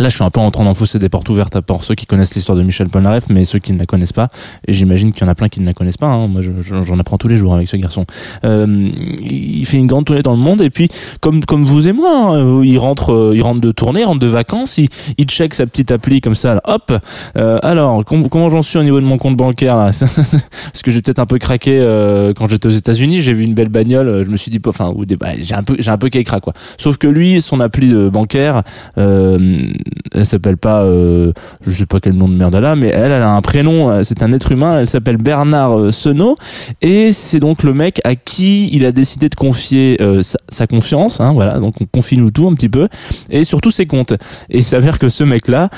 Là, 0.00 0.08
je 0.08 0.14
suis 0.14 0.24
un 0.24 0.30
peu 0.30 0.40
en 0.40 0.50
train 0.50 0.64
d'enfoncer 0.64 0.98
des 0.98 1.08
portes 1.08 1.28
ouvertes 1.28 1.60
pour 1.60 1.84
ceux 1.84 1.94
qui 1.94 2.04
connaissent 2.06 2.34
l'histoire 2.34 2.58
de 2.58 2.62
Michel 2.62 2.88
Polnareff, 2.88 3.24
mais 3.28 3.44
ceux 3.44 3.58
qui 3.60 3.72
ne 3.72 3.78
la 3.78 3.86
connaissent 3.86 4.12
pas, 4.12 4.28
et 4.66 4.72
j'imagine 4.72 5.12
qu'il 5.12 5.22
y 5.22 5.24
en 5.24 5.30
a 5.30 5.34
plein 5.34 5.48
qui 5.48 5.60
ne 5.60 5.66
la 5.66 5.72
connaissent 5.74 5.96
pas. 5.96 6.06
Hein. 6.08 6.26
Moi, 6.26 6.42
je- 6.42 6.50
je- 6.62 6.84
j'en 6.84 6.98
apprends 6.98 7.16
tous 7.18 7.28
les 7.28 7.36
jours 7.36 7.54
avec 7.54 7.68
ce 7.68 7.76
garçon. 7.76 8.04
Euh, 8.44 8.88
il 9.22 9.64
fait 9.66 9.76
une 9.76 9.86
grande 9.86 10.04
tournée 10.04 10.22
dans 10.22 10.32
le 10.32 10.38
monde, 10.38 10.60
et 10.62 10.70
puis 10.70 10.88
comme 11.20 11.44
comme 11.44 11.64
vous 11.64 11.86
et 11.86 11.92
moi, 11.92 12.10
hein, 12.36 12.62
il 12.64 12.78
rentre, 12.78 13.12
euh, 13.12 13.32
il 13.36 13.42
rentre 13.42 13.60
de 13.60 13.70
tournée, 13.72 14.04
rentre 14.04 14.18
de 14.20 14.26
vacances, 14.26 14.78
il, 14.78 14.88
il 15.18 15.26
check 15.26 15.54
sa 15.54 15.66
petite 15.66 15.90
appli 15.92 16.20
comme 16.20 16.34
ça. 16.34 16.54
là, 16.54 16.60
hop. 16.66 16.92
Euh, 17.36 17.58
alors, 17.62 18.04
com- 18.04 18.28
comment 18.28 18.50
j'en 18.50 18.62
suis 18.62 18.78
au 18.78 18.82
niveau 18.82 19.00
de 19.00 19.06
mon 19.06 19.18
compte 19.18 19.36
bancaire 19.36 19.76
là? 19.76 19.90
Parce 20.00 20.82
que 20.82 20.90
j'ai 20.90 21.02
peut-être 21.02 21.18
un 21.20 21.26
peu 21.26 21.38
craqué 21.38 21.78
euh, 21.78 22.32
quand 22.34 22.48
j'étais 22.48 22.66
aux 22.66 22.70
États-Unis. 22.70 23.22
J'ai 23.22 23.32
vu 23.32 23.44
une 23.44 23.54
belle 23.54 23.68
bagnole, 23.68 24.08
euh, 24.08 24.24
je 24.24 24.30
me 24.30 24.36
suis 24.36 24.50
dit, 24.50 24.60
enfin, 24.66 24.92
bah, 25.20 25.28
j'ai 25.40 25.54
un 25.54 25.62
peu, 25.62 25.76
j'ai 25.78 25.90
un 25.90 25.98
peu 25.98 26.08
kékra 26.08 26.40
quoi. 26.40 26.52
Sauf 26.78 26.96
que 26.96 27.06
lui, 27.06 27.40
son 27.40 27.60
appli 27.60 27.92
euh, 27.92 28.10
bancaire, 28.10 28.62
euh, 28.98 29.68
elle 30.12 30.26
s'appelle 30.26 30.56
pas, 30.56 30.82
euh, 30.82 31.32
je 31.66 31.72
sais 31.72 31.86
pas 31.86 32.00
quel 32.00 32.14
nom 32.14 32.28
de 32.28 32.34
merde 32.34 32.54
elle 32.54 32.64
a, 32.64 32.76
mais 32.76 32.88
elle, 32.88 33.12
a 33.12 33.34
un 33.34 33.40
prénom, 33.40 33.90
euh, 33.90 34.02
c'est 34.02 34.22
un 34.22 34.32
être 34.32 34.52
humain, 34.52 34.80
elle 34.80 34.88
s'appelle 34.88 35.16
Bernard 35.16 35.78
euh, 35.78 35.92
Senot, 35.92 36.36
et 36.82 37.12
c'est 37.12 37.40
donc 37.40 37.62
le 37.62 37.74
mec 37.74 38.00
à 38.04 38.14
qui 38.14 38.68
il 38.72 38.86
a 38.86 38.92
décidé 38.92 39.28
de 39.28 39.34
confier 39.34 39.96
euh, 40.00 40.22
sa, 40.48 40.66
confiance, 40.66 41.20
hein, 41.20 41.32
voilà, 41.32 41.58
donc 41.58 41.74
on 41.80 41.86
confie 41.86 42.16
nous 42.16 42.30
tout 42.30 42.46
un 42.48 42.54
petit 42.54 42.68
peu, 42.68 42.88
et 43.30 43.44
surtout 43.44 43.70
ses 43.70 43.86
comptes. 43.86 44.12
Et 44.50 44.58
il 44.58 44.64
s'avère 44.64 44.98
que 44.98 45.08
ce 45.08 45.24
mec-là, 45.24 45.68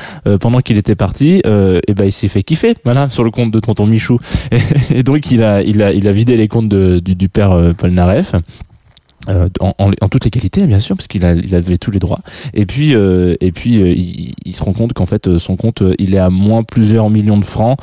pendant 0.40 0.60
qu'il 0.60 0.78
était 0.78 0.94
parti, 0.94 1.40
et 1.44 1.94
ben 1.94 2.04
il 2.04 2.12
s'est 2.12 2.28
fait 2.28 2.42
kiffer, 2.42 2.74
voilà, 2.84 3.08
sur 3.08 3.24
le 3.24 3.30
compte 3.30 3.50
de 3.50 3.60
tonton 3.60 3.86
Michou, 3.86 4.18
et, 4.90 5.02
donc 5.02 5.30
il 5.30 5.42
a, 5.42 5.62
vidé 6.12 6.36
les 6.36 6.48
comptes 6.48 6.68
du, 6.68 7.14
du 7.14 7.28
père 7.28 7.74
Paul 7.76 7.90
Naref. 7.90 8.34
Euh, 9.28 9.48
en, 9.60 9.72
en, 9.78 9.90
en 10.00 10.08
toute 10.08 10.24
légalité 10.24 10.66
bien 10.66 10.78
sûr 10.78 10.96
parce 10.96 11.08
qu'il 11.08 11.24
il 11.44 11.54
avait 11.54 11.78
tous 11.78 11.90
les 11.90 11.98
droits. 11.98 12.20
Et 12.54 12.64
puis 12.64 12.94
euh, 12.94 13.34
et 13.40 13.50
puis 13.50 13.82
euh, 13.82 13.88
il, 13.88 14.34
il 14.44 14.54
se 14.54 14.62
rend 14.62 14.72
compte 14.72 14.92
qu'en 14.92 15.06
fait 15.06 15.26
euh, 15.26 15.38
son 15.38 15.56
compte 15.56 15.82
euh, 15.82 15.94
il 15.98 16.14
est 16.14 16.18
à 16.18 16.30
moins 16.30 16.62
plusieurs 16.62 17.10
millions 17.10 17.38
de 17.38 17.44
francs 17.44 17.76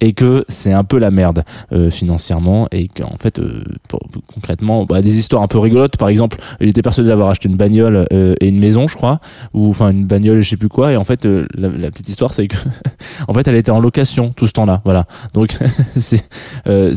et 0.00 0.12
que 0.12 0.44
c'est 0.48 0.72
un 0.72 0.84
peu 0.84 0.98
la 0.98 1.10
merde 1.10 1.42
euh, 1.72 1.90
financièrement 1.90 2.68
et 2.70 2.88
qu'en 2.88 3.16
fait 3.18 3.40
pour- 3.88 4.00
concrètement 4.34 4.84
bah, 4.84 5.00
des 5.00 5.16
histoires 5.18 5.42
un 5.42 5.48
peu 5.48 5.58
rigolotes. 5.58 5.96
Par 5.96 6.08
exemple 6.08 6.36
il 6.60 6.68
était 6.68 6.82
persuadé 6.82 7.08
d'avoir 7.08 7.30
acheté 7.30 7.48
une 7.48 7.56
bagnole 7.56 8.06
et 8.10 8.46
une 8.48 8.58
maison 8.58 8.86
je 8.86 8.96
crois 8.96 9.20
ou 9.54 9.70
enfin 9.70 9.90
une 9.90 10.04
bagnole 10.04 10.40
je 10.42 10.50
sais 10.50 10.56
plus 10.56 10.68
quoi. 10.68 10.92
Et 10.92 10.96
en 10.96 11.04
fait 11.04 11.24
la, 11.24 11.68
la 11.68 11.90
petite 11.90 12.08
histoire 12.08 12.32
c'est 12.34 12.46
que 12.48 12.56
en 13.28 13.32
fait 13.32 13.46
elle 13.48 13.56
était 13.56 13.70
en 13.70 13.80
location 13.80 14.32
tout 14.36 14.46
ce 14.46 14.52
temps-là. 14.52 14.80
Voilà. 14.84 15.06
Donc 15.34 15.56
c'est 15.98 16.22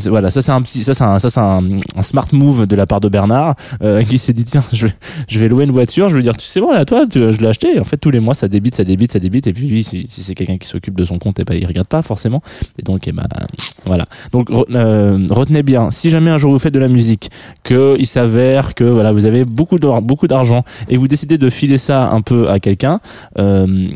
voilà. 0.06 0.30
Ça 0.30 0.42
c'est 0.42 0.52
un 0.52 0.62
petit 0.62 0.84
ça 0.84 0.94
c'est 0.94 1.04
un 1.04 1.18
ça 1.18 1.30
c'est 1.30 1.40
un, 1.40 1.62
smart 2.02 2.26
move 2.32 2.66
de 2.66 2.76
la 2.76 2.86
part 2.86 3.00
de 3.00 3.08
Bernard 3.08 3.54
qui 4.02 4.18
s'est 4.18 4.32
dit 4.32 4.44
tiens 4.44 4.64
je 4.72 4.86
vais 4.86 4.94
je 5.28 5.38
vais 5.38 5.48
louer 5.48 5.64
une 5.64 5.70
voiture 5.70 6.08
je 6.08 6.16
vais 6.16 6.22
dire 6.22 6.36
tu 6.36 6.46
sais 6.46 6.60
bon 6.60 6.72
là 6.72 6.84
toi 6.84 7.06
tu- 7.06 7.20
je 7.32 7.38
l'ai 7.38 7.46
acheté. 7.48 7.76
Et 7.76 7.78
en 7.80 7.84
fait 7.84 7.96
tous 7.98 8.10
les 8.10 8.20
mois 8.20 8.34
ça 8.34 8.48
débite 8.48 8.74
ça 8.74 8.84
débite 8.84 9.12
ça 9.12 9.18
débite. 9.20 9.46
Et 9.46 9.52
puis 9.52 9.84
si, 9.84 10.06
si 10.08 10.22
c'est 10.22 10.34
quelqu'un 10.34 10.58
qui 10.58 10.66
s'occupe 10.66 10.94
de 10.96 11.04
son 11.04 11.18
compte 11.18 11.38
et 11.40 11.44
ben 11.44 11.54
il 11.56 11.66
regarde 11.66 11.86
pas 11.88 12.02
forcément. 12.02 12.42
Et 12.78 12.82
donc 12.82 13.06
eh 13.06 13.12
ben, 13.12 13.26
voilà. 13.86 14.06
Donc 14.32 14.50
re- 14.50 14.64
euh, 14.74 15.26
retenez 15.30 15.62
bien 15.62 15.90
si 15.90 16.10
jamais 16.10 16.30
un 16.30 16.38
jour 16.38 16.50
vous 16.52 16.58
faites 16.58 16.74
de 16.74 16.78
la 16.78 16.88
musique 16.88 17.30
que 17.62 17.96
il 17.98 18.06
s'avère 18.06 18.74
que 18.74 18.84
voilà 18.84 19.12
vous 19.12 19.26
avez 19.26 19.44
beaucoup 19.44 19.78
d'or- 19.78 20.02
beaucoup 20.02 20.26
d'argent 20.26 20.64
et 20.88 20.96
vous 20.96 21.08
décidez 21.08 21.38
de 21.38 21.50
filer 21.50 21.78
ça 21.78 22.10
un 22.10 22.20
peu 22.22 22.48
à 22.50 22.58
quelqu'un 22.60 23.00
euh, 23.38 23.88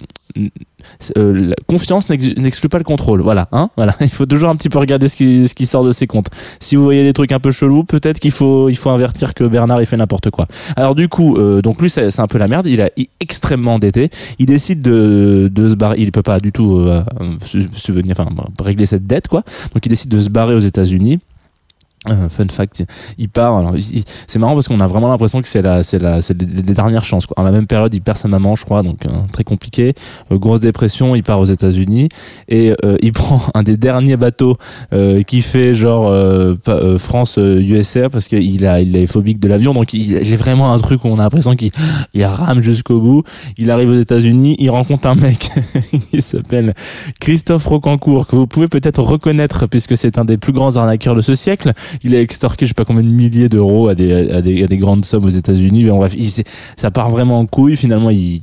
euh, 1.16 1.48
la 1.50 1.56
confiance 1.66 2.08
n'ex- 2.08 2.36
n'exclut 2.36 2.68
pas 2.68 2.78
le 2.78 2.84
contrôle. 2.84 3.20
Voilà, 3.20 3.48
hein, 3.52 3.70
voilà. 3.76 3.94
Il 4.00 4.10
faut 4.10 4.26
toujours 4.26 4.48
un 4.48 4.56
petit 4.56 4.68
peu 4.68 4.78
regarder 4.78 5.08
ce 5.08 5.16
qui, 5.16 5.66
sort 5.66 5.84
de 5.84 5.92
ses 5.92 6.06
comptes. 6.06 6.28
Si 6.60 6.76
vous 6.76 6.82
voyez 6.84 7.02
des 7.02 7.12
trucs 7.12 7.32
un 7.32 7.40
peu 7.40 7.50
chelous, 7.50 7.84
peut-être 7.84 8.20
qu'il 8.20 8.30
faut, 8.30 8.68
il 8.68 8.76
faut 8.76 8.90
avertir 8.90 9.34
que 9.34 9.44
Bernard 9.44 9.80
il 9.80 9.86
fait 9.86 9.96
n'importe 9.96 10.30
quoi. 10.30 10.46
Alors 10.76 10.94
du 10.94 11.08
coup, 11.08 11.36
euh, 11.36 11.62
donc 11.62 11.80
lui 11.80 11.90
c'est 11.90 12.20
un 12.20 12.26
peu 12.26 12.38
la 12.38 12.48
merde. 12.48 12.66
Il 12.66 12.80
est 12.80 12.92
extrêmement 13.20 13.74
endetté. 13.74 14.10
Il 14.38 14.46
décide 14.46 14.82
de, 14.82 15.50
se 15.56 15.74
barrer. 15.74 15.96
Il 15.98 16.12
peut 16.12 16.22
pas 16.22 16.40
du 16.40 16.52
tout 16.52 16.78
euh, 16.78 17.02
enfin 18.10 18.28
régler 18.60 18.86
cette 18.86 19.06
dette 19.06 19.28
quoi. 19.28 19.42
Donc 19.74 19.84
il 19.84 19.88
décide 19.88 20.10
de 20.10 20.18
se 20.18 20.30
barrer 20.30 20.54
aux 20.54 20.60
États-Unis. 20.60 21.20
Euh, 22.10 22.28
fun 22.28 22.46
fact, 22.50 22.84
il 23.18 23.28
part. 23.28 23.74
C'est 24.26 24.38
marrant 24.38 24.54
parce 24.54 24.68
qu'on 24.68 24.80
a 24.80 24.86
vraiment 24.86 25.08
l'impression 25.08 25.42
que 25.42 25.48
c'est 25.48 25.62
la, 25.62 25.82
c'est 25.82 25.98
la, 25.98 26.22
c'est 26.22 26.40
les, 26.40 26.62
dernières 26.62 27.04
chances. 27.04 27.26
Quoi. 27.26 27.42
La 27.44 27.52
même 27.52 27.66
période, 27.66 27.92
il 27.92 28.00
perd 28.00 28.16
sa 28.16 28.28
maman, 28.28 28.56
je 28.56 28.64
crois, 28.64 28.82
donc 28.82 29.04
euh, 29.04 29.10
très 29.32 29.44
compliqué. 29.44 29.94
Euh, 30.30 30.38
grosse 30.38 30.60
dépression, 30.60 31.14
il 31.14 31.22
part 31.22 31.40
aux 31.40 31.44
États-Unis 31.44 32.08
et 32.48 32.74
euh, 32.84 32.96
il 33.02 33.12
prend 33.18 33.42
un 33.54 33.62
des 33.62 33.76
derniers 33.76 34.16
bateaux 34.16 34.56
qui 35.26 35.42
fait 35.42 35.74
genre 35.74 36.12
France 36.98 37.38
USA 37.38 38.08
parce 38.08 38.28
qu'il 38.28 38.66
a, 38.66 38.80
il 38.80 38.96
est 38.96 39.06
phobique 39.06 39.38
de 39.38 39.48
l'avion, 39.48 39.74
donc 39.74 39.92
il, 39.92 40.12
il 40.12 40.32
est 40.32 40.36
vraiment 40.36 40.72
un 40.72 40.78
truc 40.78 41.04
où 41.04 41.08
on 41.08 41.18
a 41.18 41.22
l'impression 41.22 41.56
qu'il 41.56 41.70
il 42.14 42.24
rame 42.24 42.60
jusqu'au 42.60 43.00
bout. 43.00 43.22
Il 43.56 43.70
arrive 43.70 43.90
aux 43.90 44.00
États-Unis, 44.00 44.56
il 44.58 44.70
rencontre 44.70 45.08
un 45.08 45.14
mec 45.14 45.50
qui 46.10 46.22
s'appelle 46.22 46.74
Christophe 47.20 47.66
Rocancourt 47.66 48.26
que 48.26 48.36
vous 48.36 48.46
pouvez 48.46 48.68
peut-être 48.68 49.02
reconnaître 49.02 49.66
puisque 49.66 49.96
c'est 49.96 50.18
un 50.18 50.24
des 50.24 50.38
plus 50.38 50.52
grands 50.52 50.76
arnaqueurs 50.76 51.14
de 51.14 51.20
ce 51.20 51.34
siècle 51.34 51.72
il 52.02 52.14
a 52.14 52.20
extorqué 52.20 52.66
je 52.66 52.70
sais 52.70 52.74
pas 52.74 52.84
combien 52.84 53.02
de 53.02 53.08
milliers 53.08 53.48
d'euros 53.48 53.88
à 53.88 53.94
des, 53.94 54.30
à 54.30 54.42
des, 54.42 54.64
à 54.64 54.66
des 54.66 54.76
grandes 54.76 55.04
sommes 55.04 55.24
aux 55.24 55.30
États-Unis. 55.30 55.84
Mais 55.84 55.90
en 55.90 55.98
bref, 55.98 56.14
il, 56.16 56.30
ça 56.76 56.90
part 56.90 57.10
vraiment 57.10 57.38
en 57.38 57.46
couille. 57.46 57.76
Finalement, 57.76 58.10
il, 58.10 58.40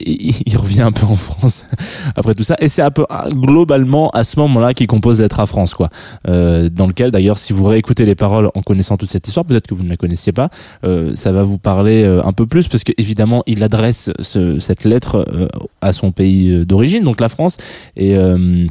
il, 0.00 0.56
revient 0.56 0.82
un 0.82 0.92
peu 0.92 1.06
en 1.06 1.16
France 1.16 1.66
après 2.16 2.34
tout 2.34 2.44
ça. 2.44 2.56
Et 2.60 2.68
c'est 2.68 2.82
un 2.82 2.90
peu 2.90 3.06
globalement 3.30 4.10
à 4.10 4.24
ce 4.24 4.38
moment-là 4.40 4.74
qu'il 4.74 4.86
compose 4.86 5.20
l'être 5.20 5.40
à 5.40 5.46
France, 5.46 5.74
quoi. 5.74 5.90
Euh, 6.28 6.68
dans 6.68 6.86
lequel 6.86 7.10
d'ailleurs, 7.10 7.38
si 7.38 7.52
vous 7.52 7.64
réécoutez 7.64 8.04
les 8.04 8.14
paroles 8.14 8.50
en 8.54 8.62
connaissant 8.62 8.96
toute 8.96 9.10
cette 9.10 9.26
histoire, 9.26 9.44
peut-être 9.44 9.66
que 9.66 9.74
vous 9.74 9.82
ne 9.82 9.88
la 9.88 9.96
connaissiez 9.96 10.32
pas, 10.32 10.50
euh, 10.84 11.12
ça 11.14 11.32
va 11.32 11.42
vous 11.42 11.58
parler 11.58 12.02
euh, 12.04 12.24
un 12.24 12.32
peu 12.32 12.46
plus 12.46 12.68
parce 12.68 12.84
que 12.84 12.92
évidemment, 12.98 13.42
il 13.46 13.62
adresse 13.62 14.10
ce, 14.20 14.58
cette 14.58 14.84
lettre 14.84 15.24
euh, 15.28 15.48
à 15.80 15.92
son 15.92 16.12
pays 16.12 16.50
euh, 16.50 16.64
d'origine, 16.64 17.02
donc 17.04 17.20
la 17.20 17.28
France, 17.28 17.56
et 17.96 18.16
euh, 18.16 18.66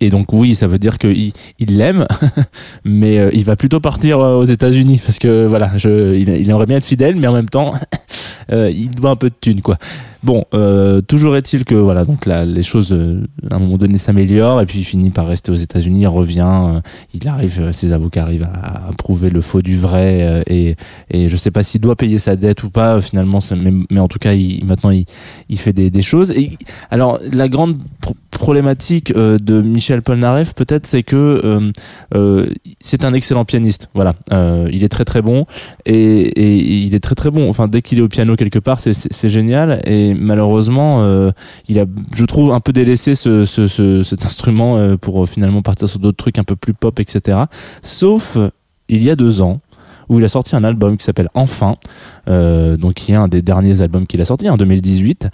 et 0.00 0.10
donc 0.10 0.32
oui, 0.32 0.54
ça 0.54 0.66
veut 0.66 0.78
dire 0.78 0.98
qu'il 0.98 1.32
il 1.58 1.78
l'aime, 1.78 2.06
mais 2.84 3.18
euh, 3.18 3.30
il 3.32 3.44
va 3.44 3.56
plutôt 3.56 3.80
partir 3.80 4.20
euh, 4.20 4.36
aux 4.36 4.44
États-Unis 4.44 5.00
parce 5.04 5.18
que 5.18 5.46
voilà, 5.46 5.78
je, 5.78 6.14
il, 6.14 6.28
aimerait 6.28 6.66
bien 6.66 6.76
être 6.76 6.84
fidèle, 6.84 7.16
mais 7.16 7.26
en 7.26 7.32
même 7.32 7.48
temps, 7.48 7.74
euh, 8.52 8.70
il 8.70 8.90
doit 8.90 9.10
un 9.10 9.16
peu 9.16 9.30
de 9.30 9.34
thunes 9.40 9.62
quoi. 9.62 9.78
Bon, 10.26 10.44
euh, 10.54 11.02
toujours 11.02 11.36
est-il 11.36 11.64
que 11.64 11.76
voilà, 11.76 12.04
donc 12.04 12.26
là, 12.26 12.44
les 12.44 12.64
choses 12.64 12.92
euh, 12.92 13.22
à 13.48 13.54
un 13.54 13.58
moment 13.60 13.78
donné 13.78 13.96
s'améliorent 13.96 14.60
et 14.60 14.66
puis 14.66 14.80
il 14.80 14.84
finit 14.84 15.10
par 15.10 15.28
rester 15.28 15.52
aux 15.52 15.60
États-Unis, 15.66 16.00
il 16.00 16.08
revient, 16.08 16.40
euh, 16.74 16.80
il 17.14 17.28
arrive, 17.28 17.60
euh, 17.60 17.70
ses 17.70 17.92
avocats 17.92 18.24
arrivent 18.24 18.42
à, 18.52 18.90
prouver 18.98 19.30
le 19.30 19.40
faux 19.40 19.62
du 19.62 19.76
vrai 19.76 20.22
euh, 20.22 20.42
et 20.48 20.74
et 21.12 21.28
je 21.28 21.36
sais 21.36 21.52
pas 21.52 21.62
s'il 21.62 21.80
doit 21.80 21.94
payer 21.94 22.18
sa 22.18 22.34
dette 22.34 22.64
ou 22.64 22.70
pas 22.70 23.00
finalement, 23.00 23.38
mais, 23.52 23.70
mais 23.88 24.00
en 24.00 24.08
tout 24.08 24.18
cas, 24.18 24.32
il, 24.32 24.64
maintenant 24.64 24.90
il 24.90 25.04
il 25.48 25.60
fait 25.60 25.72
des, 25.72 25.90
des 25.90 26.02
choses. 26.02 26.32
Et 26.32 26.58
alors 26.90 27.20
la 27.32 27.48
grande 27.48 27.76
pro- 28.00 28.16
problématique 28.32 29.12
euh, 29.14 29.38
de 29.38 29.62
Michel 29.62 30.02
Polnareff 30.02 30.54
peut-être 30.56 30.88
c'est 30.88 31.04
que 31.04 31.70
c'est 32.80 33.04
un 33.04 33.14
excellent 33.14 33.44
pianiste. 33.44 33.90
Voilà, 33.94 34.14
il 34.72 34.82
est 34.82 34.88
très 34.88 35.04
très 35.04 35.22
bon 35.22 35.46
et, 35.84 35.94
et 35.94 36.56
il 36.84 36.96
est 36.96 37.00
très 37.00 37.14
très 37.14 37.30
bon. 37.30 37.48
Enfin 37.48 37.68
dès 37.68 37.80
qu'il 37.80 37.98
est 38.00 38.02
au 38.02 38.08
piano 38.08 38.34
quelque 38.34 38.58
part 38.58 38.80
c'est 38.80 39.28
génial 39.28 39.80
et 39.86 40.15
malheureusement 40.18 41.02
euh, 41.02 41.30
il 41.68 41.78
a 41.78 41.84
je 42.14 42.24
trouve 42.24 42.52
un 42.52 42.60
peu 42.60 42.72
délaissé 42.72 43.14
ce, 43.14 43.44
ce, 43.44 43.66
ce- 43.68 44.02
cet 44.02 44.24
instrument 44.24 44.76
euh, 44.78 44.96
pour 44.96 45.22
euh, 45.22 45.26
finalement 45.26 45.62
partir 45.62 45.88
sur 45.88 45.98
d'autres 45.98 46.16
trucs 46.16 46.38
un 46.38 46.44
peu 46.44 46.56
plus 46.56 46.74
pop 46.74 46.98
etc. 47.00 47.38
Sauf 47.82 48.36
il 48.88 49.02
y 49.02 49.10
a 49.10 49.16
deux 49.16 49.42
ans 49.42 49.60
où 50.08 50.18
il 50.18 50.24
a 50.24 50.28
sorti 50.28 50.54
un 50.54 50.62
album 50.64 50.96
qui 50.96 51.04
s'appelle 51.04 51.28
Enfin, 51.34 51.74
donc 52.26 52.94
qui 52.94 53.10
est 53.12 53.16
un 53.16 53.26
des 53.26 53.42
derniers 53.42 53.80
albums 53.80 54.06
qu'il 54.06 54.20
a 54.20 54.24
sorti 54.24 54.48
en 54.48 54.56
2018. 54.56 55.28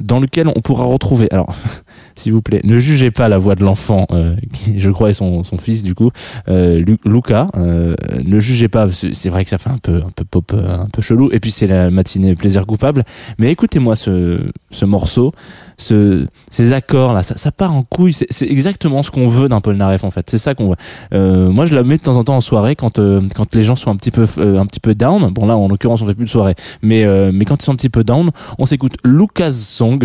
Dans 0.00 0.20
lequel 0.20 0.48
on 0.48 0.60
pourra 0.60 0.84
retrouver. 0.84 1.28
Alors, 1.30 1.54
s'il 2.16 2.32
vous 2.32 2.42
plaît, 2.42 2.60
ne 2.64 2.78
jugez 2.78 3.10
pas 3.10 3.28
la 3.28 3.38
voix 3.38 3.54
de 3.54 3.62
l'enfant, 3.64 4.06
euh, 4.12 4.36
qui 4.52 4.78
je 4.80 4.90
crois 4.90 5.10
est 5.10 5.14
son, 5.14 5.44
son 5.44 5.58
fils 5.58 5.82
du 5.82 5.94
coup, 5.94 6.10
euh, 6.48 6.78
Lu- 6.80 6.98
Luca. 7.04 7.46
euh, 7.56 7.94
ne 8.24 8.40
jugez 8.40 8.68
pas, 8.68 8.86
c'est 8.92 9.28
vrai 9.28 9.44
que 9.44 9.50
ça 9.50 9.58
fait 9.58 9.70
un 9.70 9.78
peu 9.78 9.96
un 9.96 10.10
peu 10.14 10.24
pop, 10.24 10.52
euh, 10.54 10.78
un 10.82 10.88
peu 10.92 11.02
chelou. 11.02 11.28
Et 11.32 11.40
puis 11.40 11.50
c'est 11.50 11.66
la 11.66 11.90
matinée 11.90 12.34
plaisir 12.34 12.66
coupable. 12.66 13.04
Mais 13.38 13.50
écoutez-moi 13.52 13.96
ce 13.96 14.40
ce 14.70 14.84
morceau, 14.84 15.32
ce 15.78 16.26
ces 16.50 16.72
accords 16.72 17.12
là, 17.12 17.22
ça, 17.22 17.36
ça 17.36 17.52
part 17.52 17.74
en 17.74 17.82
couille. 17.82 18.12
C'est 18.14 18.46
exactement 18.50 19.02
ce 19.02 19.10
qu'on 19.10 19.28
veut 19.28 19.48
d'un 19.48 19.60
Polnareff 19.60 20.04
en 20.04 20.10
fait. 20.10 20.28
C'est 20.30 20.38
ça 20.38 20.54
qu'on 20.54 20.70
veut. 20.70 20.76
Euh, 21.12 21.50
moi, 21.50 21.66
je 21.66 21.74
la 21.74 21.82
mets 21.82 21.96
de 21.98 22.02
temps 22.02 22.16
en 22.16 22.24
temps 22.24 22.36
en 22.36 22.40
soirée 22.40 22.76
quand 22.76 22.98
euh, 22.98 23.20
quand 23.34 23.54
les 23.54 23.62
gens 23.64 23.76
sont 23.76 23.90
un 23.90 23.96
petit 23.96 24.10
peu 24.10 24.26
un 24.38 24.66
petit 24.66 24.80
peu 24.80 24.94
down. 24.94 25.30
Bon 25.32 25.46
là, 25.46 25.56
en 25.56 25.68
l'occurrence, 25.68 26.00
on 26.02 26.06
fait 26.06 26.14
plus 26.14 26.24
de 26.24 26.30
soirée, 26.30 26.54
mais 26.82 27.04
mais 27.32 27.44
quand 27.44 27.60
ils 27.62 27.64
sont 27.64 27.72
un 27.72 27.76
petit 27.76 27.88
peu 27.90 28.04
down, 28.04 28.30
on 28.58 28.66
s'écoute 28.66 28.94
Lucas 29.04 29.50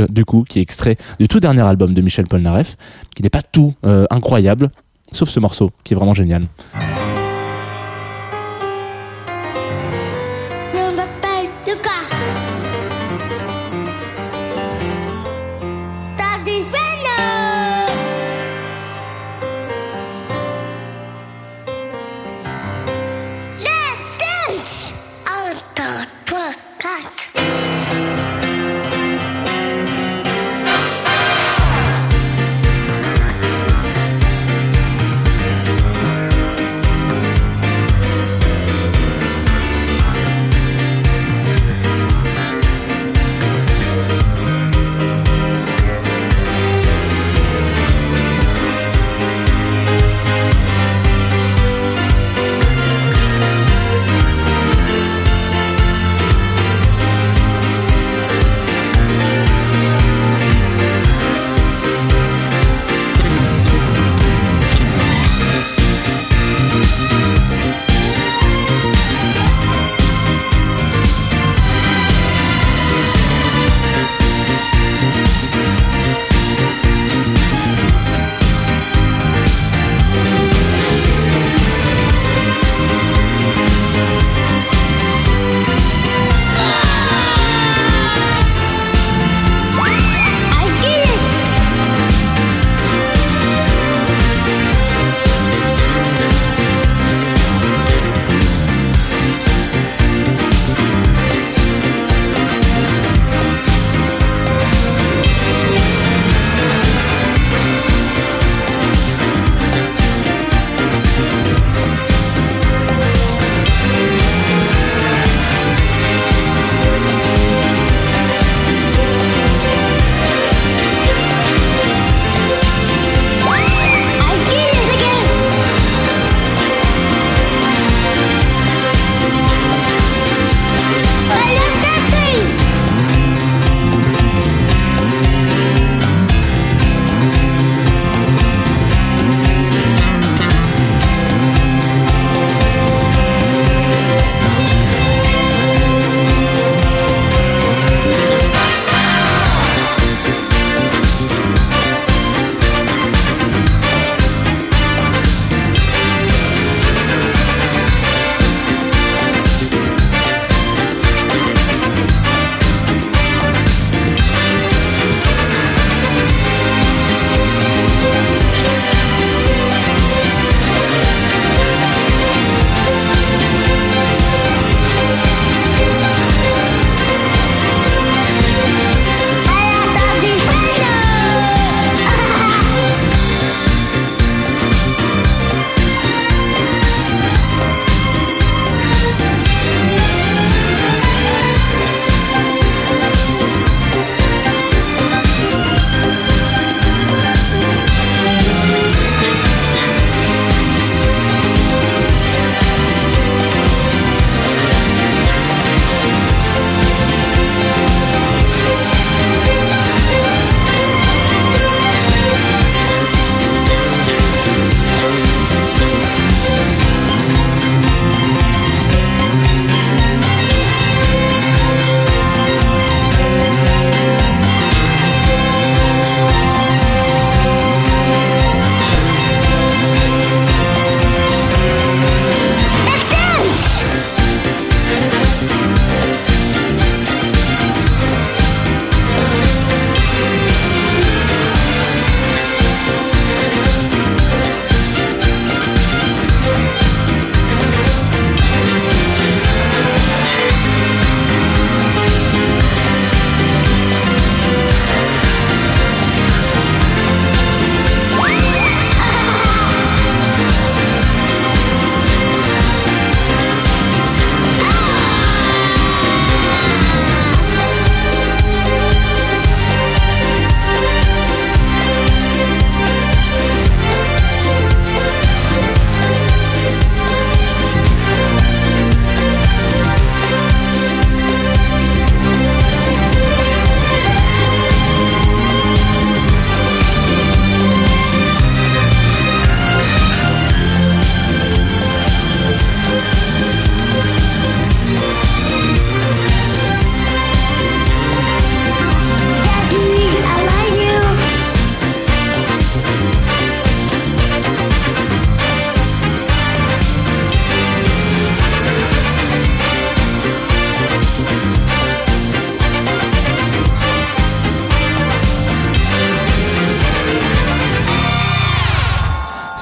Du 0.09 0.25
coup, 0.25 0.45
qui 0.47 0.59
est 0.59 0.61
extrait 0.61 0.97
du 1.19 1.27
tout 1.27 1.39
dernier 1.39 1.61
album 1.61 1.93
de 1.93 2.01
Michel 2.01 2.27
Polnareff, 2.27 2.77
qui 3.15 3.23
n'est 3.23 3.29
pas 3.29 3.41
tout 3.41 3.73
euh, 3.85 4.05
incroyable, 4.09 4.69
sauf 5.11 5.29
ce 5.29 5.39
morceau 5.39 5.71
qui 5.83 5.93
est 5.93 5.97
vraiment 5.97 6.13
génial. 6.13 6.43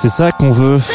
C'est 0.02 0.10
ça 0.10 0.32
qu'on 0.32 0.50
veut. 0.50 0.78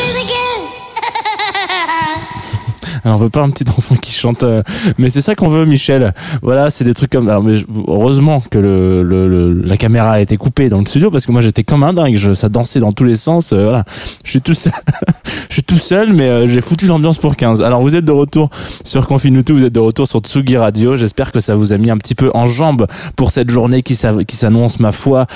Alors, 3.05 3.19
on 3.19 3.21
veut 3.21 3.29
pas 3.29 3.43
un 3.43 3.51
petit 3.51 3.65
enfant 3.69 3.97
qui 3.97 4.13
chante, 4.13 4.45
euh, 4.45 4.63
mais 4.97 5.11
c'est 5.11 5.21
ça 5.21 5.35
qu'on 5.35 5.49
veut, 5.49 5.67
Michel. 5.67 6.15
Voilà, 6.41 6.71
c'est 6.71 6.85
des 6.85 6.95
trucs 6.95 7.11
comme. 7.11 7.29
Alors, 7.29 7.43
mais 7.43 7.63
heureusement 7.87 8.43
que 8.51 8.57
le, 8.59 9.03
le- 9.03 9.29
le- 9.29 9.53
la 9.63 9.77
caméra 9.77 10.13
a 10.13 10.21
été 10.21 10.39
coupée 10.39 10.71
dans 10.71 10.79
le 10.81 10.87
studio 10.87 11.11
parce 11.11 11.27
que 11.27 11.33
moi 11.33 11.43
j'étais 11.43 11.65
comme 11.65 11.83
un 11.83 11.93
dingue. 11.93 12.17
Je, 12.17 12.33
ça 12.33 12.49
dansait 12.49 12.81
dans 12.81 12.93
tous 12.93 13.05
les 13.05 13.17
sens. 13.17 13.53
euh, 13.53 13.65
voilà, 13.65 13.85
je 14.25 14.31
suis 14.31 14.41
tout 14.41 14.55
seul. 14.55 14.73
je 15.51 15.53
suis 15.55 15.63
tout 15.63 15.77
seul, 15.77 16.15
mais 16.15 16.29
euh, 16.31 16.47
j'ai 16.47 16.63
foutu 16.63 16.87
l'ambiance 16.87 17.19
pour 17.19 17.37
15. 17.37 17.61
Alors, 17.63 17.83
vous 17.83 17.95
êtes 17.95 18.07
de 18.07 18.13
retour 18.13 18.49
sur 18.85 19.07
Confinuto, 19.07 19.53
vous 19.55 19.65
êtes 19.65 19.75
de 19.75 19.81
retour 19.81 20.09
sur 20.09 20.21
Tsugi 20.21 20.57
Radio. 20.57 20.97
J'espère 20.97 21.31
que 21.31 21.41
ça 21.41 21.55
vous 21.57 21.75
a 21.75 21.79
mis 21.79 21.91
un 21.91 21.99
petit 21.99 22.15
peu 22.15 22.31
en 22.33 22.47
jambe 22.47 22.87
pour 23.17 23.33
cette 23.33 23.51
journée 23.51 23.83
qui 23.83 23.97
s'annonce, 23.97 24.81
ma 24.81 24.93
foi. 24.93 25.27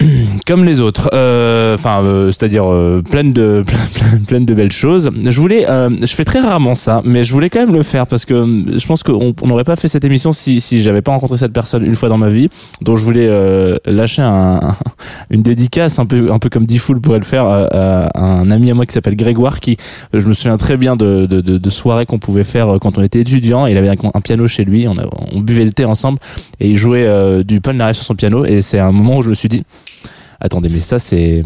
comme 0.46 0.64
les 0.64 0.80
autres, 0.80 1.10
Euh, 1.12 1.74
enfin, 1.74 2.02
euh, 2.04 2.26
c'est-à-dire 2.32 2.64
euh, 2.70 3.02
pleine 3.02 3.32
de 3.32 3.62
plein- 3.66 3.78
plein- 3.94 4.18
pleine 4.26 4.44
de 4.44 4.54
belles 4.54 4.72
choses. 4.72 5.10
Je 5.24 5.40
voulais, 5.40 5.68
euh, 5.68 5.90
je 6.00 6.06
fais 6.14 6.24
très 6.24 6.40
rarement 6.40 6.74
ça, 6.74 7.02
mais 7.04 7.24
je 7.24 7.32
voulais 7.32 7.50
quand 7.50 7.60
même 7.60 7.74
le 7.74 7.82
faire 7.82 8.06
parce 8.06 8.24
que 8.24 8.34
euh, 8.34 8.78
je 8.78 8.86
pense 8.86 9.02
qu'on 9.02 9.34
on 9.42 9.46
n'aurait 9.46 9.64
pas 9.64 9.76
fait 9.76 9.88
cette 9.88 10.04
émission 10.04 10.32
si 10.32 10.60
si 10.60 10.82
j'avais 10.82 11.02
pas 11.02 11.12
rencontré 11.12 11.36
cette 11.36 11.52
personne 11.52 11.84
une 11.84 11.94
fois 11.94 12.08
dans 12.08 12.18
ma 12.18 12.28
vie. 12.30 12.48
Donc 12.82 12.96
je 12.98 13.04
voulais 13.04 13.26
euh, 13.28 13.76
lâcher 13.84 14.22
un, 14.22 14.60
une 15.30 15.42
dédicace 15.42 15.98
un 15.98 16.06
peu 16.06 16.32
un 16.32 16.38
peu 16.38 16.48
comme 16.48 16.64
Diffoul 16.66 17.00
pourrait 17.00 17.18
le 17.18 17.24
faire 17.24 17.46
à, 17.46 18.08
un 18.18 18.50
ami 18.50 18.70
à 18.70 18.74
moi 18.74 18.86
qui 18.86 18.92
s'appelle 18.94 19.16
Grégoire 19.16 19.60
qui, 19.60 19.76
euh, 20.14 20.20
je 20.20 20.26
me 20.26 20.32
souviens 20.32 20.56
très 20.56 20.76
bien 20.76 20.96
de 20.96 21.26
de, 21.26 21.40
de, 21.40 21.70
soirées 21.70 22.06
qu'on 22.06 22.18
pouvait 22.18 22.44
faire 22.44 22.68
euh, 22.74 22.78
quand 22.78 22.98
on 22.98 23.02
était 23.02 23.20
étudiant. 23.20 23.66
Il 23.66 23.76
avait 23.76 23.88
un, 23.90 24.20
piano 24.20 24.46
chez 24.48 24.64
lui, 24.64 24.86
on, 24.88 25.40
buvait 25.40 25.64
le 25.64 25.72
thé 25.72 25.84
ensemble 25.84 26.18
et 26.60 26.68
il 26.70 26.76
jouait 26.76 27.06
euh, 27.06 27.42
du 27.42 27.60
Polnareff 27.60 27.96
sur 27.96 28.06
son 28.06 28.14
piano 28.14 28.44
et 28.44 28.60
c'est 28.62 28.78
un 28.78 28.92
moment 28.92 29.18
où 29.18 29.22
je 29.22 29.30
me 29.30 29.34
suis 29.34 29.48
dit 29.48 29.62
attendez 30.40 30.68
mais 30.68 30.80
ça 30.80 30.98
c'est 30.98 31.42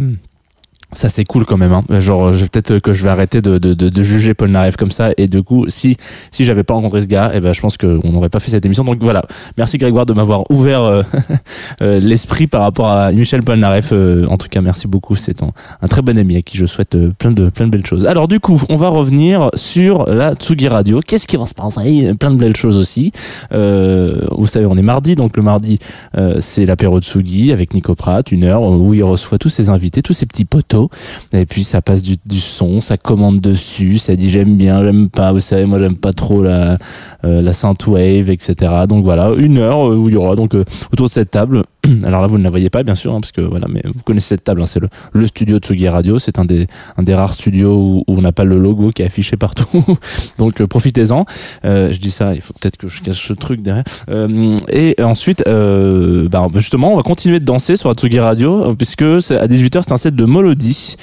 ça 0.94 1.09
c'est 1.09 1.24
cool 1.24 1.44
quand 1.44 1.57
même 1.57 1.72
hein. 1.72 1.85
genre 2.00 2.33
je 2.33 2.44
peut-être 2.46 2.78
que 2.78 2.92
je 2.92 3.02
vais 3.02 3.11
arrêter 3.11 3.40
de, 3.40 3.59
de, 3.59 3.74
de, 3.74 3.88
de 3.88 4.02
juger 4.02 4.35
Paul 4.35 4.50
Narev 4.50 4.76
comme 4.76 4.90
ça. 4.90 5.11
Et 5.16 5.28
du 5.28 5.42
coup 5.42 5.66
si 5.68 5.96
si 6.30 6.44
j'avais 6.44 6.64
pas 6.64 6.74
rencontré 6.74 7.00
ce 7.00 7.07
gars 7.07 7.33
et 7.35 7.40
ben 7.40 7.52
je 7.52 7.61
pense 7.61 7.76
qu'on 7.76 8.11
n'aurait 8.11 8.28
pas 8.28 8.40
fait 8.40 8.50
cette 8.50 8.64
émission. 8.64 8.85
Donc 8.85 8.98
voilà. 9.00 9.24
Merci 9.57 9.78
Grégoire 9.78 10.07
de 10.07 10.12
m'avoir 10.12 10.50
ouvert 10.50 10.83
euh, 10.83 11.02
euh, 11.83 12.00
l'esprit 12.00 12.46
par 12.46 12.62
rapport 12.62 12.88
à 12.88 13.12
Michel 13.12 13.42
Polnareff 13.42 13.90
euh, 13.92 14.26
en 14.26 14.37
tout 14.37 14.48
cas 14.48 14.61
merci 14.61 14.88
beaucoup. 14.88 15.16
C'est 15.16 15.42
un, 15.42 15.52
un 15.83 15.88
très 15.88 16.02
bon 16.02 16.16
ami 16.18 16.37
à 16.37 16.42
qui 16.42 16.57
je 16.57 16.66
souhaite 16.66 16.94
euh, 16.94 17.12
plein 17.18 17.30
de 17.30 17.48
plein 17.48 17.66
de 17.66 17.70
belles 17.70 17.87
choses. 17.87 18.07
Alors 18.07 18.28
du 18.28 18.40
coup 18.40 18.61
on 18.68 18.76
va 18.76 18.88
revenir 18.88 19.50
sur 19.54 20.07
la 20.07 20.35
Tsugi 20.35 20.68
Radio. 20.68 21.00
Qu'est-ce 21.07 21.26
qui 21.26 21.37
va 21.37 21.46
se 21.46 21.54
passer? 21.54 22.12
Plein 22.18 22.30
de 22.30 22.37
belles 22.37 22.57
choses 22.57 22.78
aussi. 22.78 23.12
Euh, 23.52 24.26
vous 24.33 24.46
savez 24.46 24.66
on 24.66 24.76
est 24.76 24.83
mardi 24.83 25.14
donc 25.14 25.37
le 25.37 25.42
mardi 25.42 25.78
euh, 26.16 26.37
c'est 26.40 26.66
l'apéro 26.66 27.00
Tsugi 27.00 27.52
avec 27.52 27.74
Nico 27.74 27.94
Pratt 27.94 28.30
une 28.33 28.44
heure 28.44 28.62
où 28.62 28.94
il 28.94 29.02
reçoit 29.02 29.38
tous 29.38 29.48
ses 29.48 29.68
invités 29.68 30.02
tous 30.02 30.12
ses 30.12 30.26
petits 30.26 30.44
poteaux 30.44 30.83
et 31.32 31.46
puis 31.46 31.64
ça 31.64 31.82
passe 31.82 32.02
du, 32.02 32.16
son 32.40 32.80
ça 32.80 32.96
commande 32.96 33.40
dessus 33.40 33.98
ça 33.98 34.16
dit 34.16 34.30
j'aime 34.30 34.56
bien 34.56 34.82
j'aime 34.82 35.08
pas 35.08 35.32
vous 35.32 35.40
savez 35.40 35.64
moi 35.64 35.78
j'aime 35.78 35.96
pas 35.96 36.12
trop 36.12 36.42
la 36.42 36.78
euh, 37.24 37.42
la 37.42 37.52
etc 37.52 38.72
donc 38.88 39.04
voilà 39.04 39.30
une 39.36 39.58
heure 39.58 39.90
euh, 39.90 39.96
où 39.96 40.08
il 40.08 40.14
y 40.14 40.16
aura 40.16 40.36
donc 40.36 40.54
euh, 40.54 40.64
autour 40.92 41.06
de 41.06 41.12
cette 41.12 41.30
table 41.30 41.62
alors 42.04 42.20
là 42.22 42.26
vous 42.26 42.38
ne 42.38 42.44
la 42.44 42.50
voyez 42.50 42.70
pas 42.70 42.82
bien 42.82 42.94
sûr 42.94 43.12
hein, 43.14 43.20
parce 43.20 43.32
que 43.32 43.40
voilà 43.40 43.66
mais 43.68 43.82
vous 43.84 44.02
connaissez 44.04 44.28
cette 44.28 44.44
table 44.44 44.62
hein, 44.62 44.66
c'est 44.66 44.80
le, 44.80 44.88
le 45.12 45.26
studio 45.26 45.58
Tsugi 45.58 45.88
Radio 45.88 46.18
c'est 46.18 46.38
un 46.38 46.44
des 46.44 46.66
un 46.96 47.02
des 47.02 47.14
rares 47.14 47.32
studios 47.34 47.74
où, 47.76 48.04
où 48.06 48.18
on 48.18 48.22
n'a 48.22 48.32
pas 48.32 48.44
le 48.44 48.58
logo 48.58 48.90
qui 48.90 49.02
est 49.02 49.06
affiché 49.06 49.36
partout. 49.36 49.66
Donc 50.38 50.60
euh, 50.60 50.66
profitez-en. 50.66 51.24
Euh, 51.64 51.92
je 51.92 51.98
dis 51.98 52.10
ça 52.10 52.34
il 52.34 52.40
faut 52.40 52.54
peut-être 52.60 52.76
que 52.76 52.88
je 52.88 53.02
cache 53.02 53.26
ce 53.26 53.32
truc 53.32 53.62
derrière. 53.62 53.84
Euh, 54.10 54.56
et 54.70 54.94
ensuite 55.02 55.42
bah, 55.46 56.46
justement 56.54 56.92
on 56.92 56.96
va 56.96 57.02
continuer 57.02 57.40
de 57.40 57.44
danser 57.44 57.76
sur 57.76 57.92
Tsugi 57.92 58.20
Radio 58.20 58.74
puisque 58.74 59.02
à 59.02 59.46
18h 59.46 59.82
c'est 59.84 59.92
un 59.92 59.96
set 59.98 60.14
de 60.16 60.24
Molody. 60.24 60.96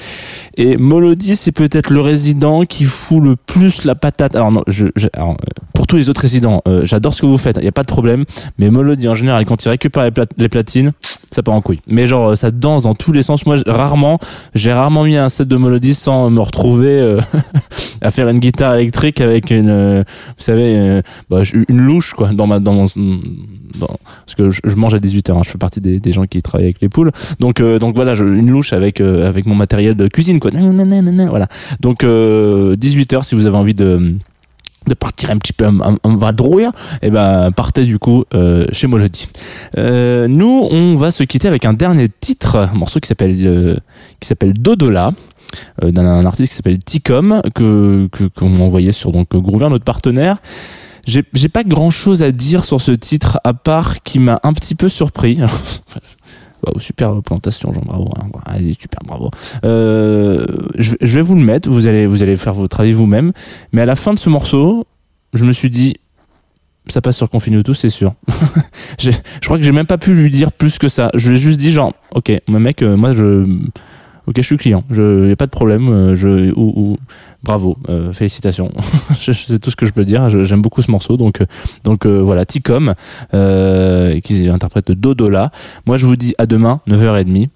Et 0.58 0.78
Molody 0.78 1.36
c'est 1.36 1.52
peut-être 1.52 1.92
le 1.92 2.02
résident 2.02 2.66
qui 2.66 2.84
fout 2.86 3.24
le 3.24 3.36
plus 3.36 3.86
la 3.86 3.96
patate. 3.96 4.36
Alors 4.36 4.52
non 4.52 4.64
je, 4.68 4.88
je- 4.96 5.08
alors, 5.14 5.32
euh, 5.32 5.36
pour 5.74 5.88
tous 5.88 5.96
les 5.98 6.10
autres 6.10 6.22
résidents 6.22 6.62
j'adore 6.84 7.14
ce 7.14 7.22
que 7.22 7.26
vous 7.26 7.38
faites 7.38 7.58
il 7.58 7.66
y 7.66 7.68
a 7.68 7.72
pas 7.72 7.84
de 7.84 7.88
problème. 7.88 8.26
Mais 8.60 8.70
Molody 8.70 9.08
en 9.08 9.14
général 9.16 9.46
quand 9.46 9.64
il 9.66 9.70
récupère 9.70 10.04
les, 10.04 10.12
plat- 10.12 10.26
les 10.38 10.50
platines 10.50 10.71
ça 11.32 11.44
part 11.44 11.56
en 11.56 11.62
couille. 11.62 11.80
Mais 11.88 12.08
genre 12.08 12.30
euh, 12.30 12.36
ça 12.36 12.52
danse 12.52 12.84
dans 12.84 12.94
tous 12.94 13.14
les 13.14 13.24
sens. 13.24 13.46
Moi 13.46 13.58
rarement 13.66 14.20
j'ai 14.54 14.74
rarement 14.74 15.04
mis 15.04 15.16
un 15.16 15.30
set 15.30 15.48
de 15.48 15.56
Molody 15.56 15.96
sans 15.96 16.30
me 16.30 16.42
retrouver 16.42 17.00
euh, 17.00 17.20
à 18.02 18.12
faire 18.12 18.28
une 18.30 18.40
guitare 18.40 18.76
électrique 18.76 19.22
avec 19.22 19.50
une 19.50 19.70
euh, 19.70 20.04
vous 20.38 20.44
savez 20.44 21.02
bah, 21.30 21.42
une 21.54 21.82
louche 21.82 22.14
quoi 22.14 22.34
dans 22.34 22.48
ma 22.48 22.60
dans 22.60 22.74
mon 22.74 22.86
dans- 23.80 23.98
parce 24.26 24.36
que 24.36 24.50
je, 24.50 24.76
mange 24.76 24.94
à 24.94 24.98
18h 24.98 25.32
hein, 25.32 25.42
je 25.46 25.50
fais 25.50 25.58
partie 25.58 25.80
des, 25.80 26.12
gens 26.12 26.26
qui 26.26 26.42
travaillent 26.42 26.66
avec 26.66 26.82
les 26.82 26.90
poules. 26.90 27.12
Donc 27.40 27.62
donc 27.62 27.96
voilà 27.96 28.14
je, 28.14 28.26
une 28.26 28.50
louche 28.50 28.74
avec 28.74 29.00
avec 29.00 29.46
mon 29.46 29.56
matériel 29.56 29.96
de 29.96 30.08
cuisine 30.08 30.40
quoi. 30.40 30.52
Voilà. 31.30 31.48
Donc 31.80 32.04
euh, 32.04 32.76
18h 32.76 33.24
si 33.24 33.36
vous 33.36 33.48
avez 33.48 33.58
envie 33.58 33.74
de 33.74 34.14
de 34.92 34.96
partir 34.96 35.32
un 35.32 35.38
petit 35.38 35.54
peu 35.54 35.66
en, 35.68 35.80
en, 35.80 35.96
en 36.04 36.16
vadrouille, 36.18 36.68
et 37.02 37.10
ben 37.10 37.52
partez 37.52 37.86
du 37.86 37.98
coup 37.98 38.26
euh, 38.34 38.68
chez 38.74 38.88
Molody. 38.88 39.28
Euh, 39.78 40.28
nous, 40.28 40.68
on 40.70 40.98
va 40.98 41.12
se 41.12 41.24
quitter 41.24 41.48
avec 41.48 41.64
un 41.66 41.74
dernier 41.74 42.10
titre, 42.10 42.58
un 42.58 42.78
morceau 42.78 43.00
qui 43.00 43.08
s'appelle 43.08 43.38
euh, 43.48 43.78
qui 44.20 44.28
s'appelle 44.28 44.54
Dodola. 44.54 45.12
euh, 45.84 45.92
d'un 45.92 46.26
artiste 46.26 46.52
qui 46.52 46.56
s'appelle 46.58 46.80
Ticom 46.80 47.42
que 47.56 48.10
qu'on 48.38 48.50
m'a 48.50 48.64
envoyé 48.64 48.92
sur 48.92 49.12
donc 49.12 49.30
Groover 49.36 49.70
notre 49.70 49.86
partenaire 49.86 50.38
j'ai 51.08 51.50
pas 51.50 51.64
grand 51.64 51.90
chose 51.90 52.22
à 52.22 52.32
dire 52.32 52.64
sur 52.64 52.80
ce 52.80 52.92
titre 52.92 53.40
à 53.44 53.54
part 53.54 54.04
qui 54.04 54.20
m'a 54.20 54.40
un 54.44 54.54
petit 54.54 54.76
peu 54.76 54.88
surpris 54.88 55.40
Waouh, 56.66 56.80
super 56.80 57.22
présentation, 57.22 57.74
Jean, 57.74 57.82
bravo. 57.82 58.12
Hein. 58.18 58.28
Allez, 58.46 58.74
super, 58.74 59.00
bravo. 59.06 59.32
Euh, 59.66 60.46
je, 60.78 60.96
vais 61.00 61.22
vous 61.22 61.36
le 61.36 61.44
mettre, 61.44 61.70
vous 61.70 61.88
allez, 61.88 62.06
vous 62.06 62.22
allez 62.24 62.38
faire 62.38 62.54
votre 62.54 62.80
avis 62.80 62.92
vous-même. 62.92 63.32
Mais 63.74 63.82
à 63.82 63.86
la 63.86 63.96
fin 63.96 64.14
de 64.14 64.20
ce 64.20 64.30
morceau, 64.30 64.86
je 65.34 65.44
me 65.46 65.52
suis 65.52 65.70
dit, 65.70 65.96
ça 66.88 67.02
passe 67.02 67.18
sur 67.18 67.30
Confinuto, 67.30 67.74
c'est 67.74 67.90
sûr. 67.90 68.14
Je 69.00 69.12
crois 69.44 69.58
que 69.58 69.64
j'ai 69.64 69.72
même 69.72 69.86
pas 69.86 69.98
pu 69.98 70.14
lui 70.14 70.30
dire 70.30 70.52
plus 70.52 70.78
que 70.78 70.88
ça. 70.88 71.10
Je 71.14 71.30
lui 71.30 71.38
ai 71.38 71.40
juste 71.40 71.60
dit, 71.60 71.72
genre, 71.72 71.94
ok, 72.14 72.32
mec, 72.48 72.82
euh, 72.82 72.96
moi, 72.96 73.14
je, 73.14 73.46
ok, 74.28 74.36
je 74.38 74.42
suis 74.42 74.58
client, 74.58 74.84
je, 74.92 75.28
y 75.30 75.32
a 75.32 75.36
pas 75.36 75.46
de 75.46 75.52
problème, 75.52 75.90
euh, 75.90 76.16
je, 76.16 76.52
ou, 76.56 76.74
ou- 76.76 76.98
bravo, 77.44 77.78
euh, 77.90 78.14
félicitations. 78.14 78.72
C'est 79.20 79.60
tout 79.60 79.72
ce 79.72 79.76
que 79.76 79.86
je 79.86 79.92
peux 79.94 80.06
dire. 80.06 80.30
J'aime 80.44 80.62
beaucoup 80.62 80.82
ce 80.82 80.92
morceau, 80.92 81.18
donc, 81.18 81.42
euh, 81.42 81.46
donc 81.84 82.06
euh, 82.06 82.22
voilà, 82.22 82.46
Ticom, 82.46 82.94
euh, 83.34 84.20
qui 84.20 84.48
interprète 84.48 84.92
Dodola. 84.92 85.52
Moi, 85.86 85.98
je 85.98 86.06
vous 86.06 86.16
dis 86.16 86.34
à 86.38 86.46
demain, 86.46 86.82
9h30. 86.88 87.50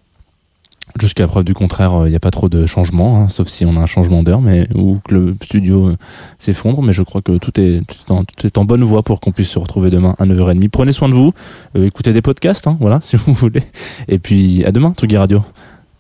Jusqu'à 1.01 1.27
preuve 1.27 1.43
du 1.43 1.53
contraire, 1.53 2.03
il 2.05 2.09
n'y 2.11 2.15
a 2.15 2.19
pas 2.21 2.31
trop 2.31 2.47
de 2.47 2.65
changements, 2.65 3.17
hein, 3.23 3.27
sauf 3.27 3.47
si 3.49 3.65
on 3.65 3.75
a 3.75 3.79
un 3.79 3.85
changement 3.85 4.23
d'heure, 4.23 4.39
mais 4.39 4.65
ou 4.73 4.99
que 5.03 5.13
le 5.13 5.35
studio 5.43 5.89
euh, 5.89 5.97
s'effondre. 6.39 6.81
Mais 6.83 6.93
je 6.93 7.03
crois 7.03 7.21
que 7.21 7.37
tout 7.37 7.59
est, 7.59 7.81
tout 7.85 7.97
est, 8.07 8.11
en, 8.11 8.23
tout 8.23 8.47
est 8.47 8.57
en 8.57 8.63
bonne 8.63 8.83
voie 8.83 9.03
pour 9.03 9.19
qu'on 9.19 9.31
puisse 9.33 9.49
se 9.49 9.59
retrouver 9.59 9.89
demain 9.89 10.15
à 10.19 10.25
9h30. 10.25 10.69
Prenez 10.69 10.93
soin 10.93 11.09
de 11.09 11.13
vous, 11.13 11.33
euh, 11.75 11.85
écoutez 11.85 12.13
des 12.13 12.21
podcasts, 12.21 12.67
hein, 12.67 12.77
voilà, 12.79 12.99
si 13.03 13.17
vous 13.17 13.33
voulez. 13.33 13.63
Et 14.07 14.19
puis 14.19 14.63
à 14.63 14.71
demain, 14.71 14.93
Tsugi 14.95 15.17
Radio. 15.17 15.43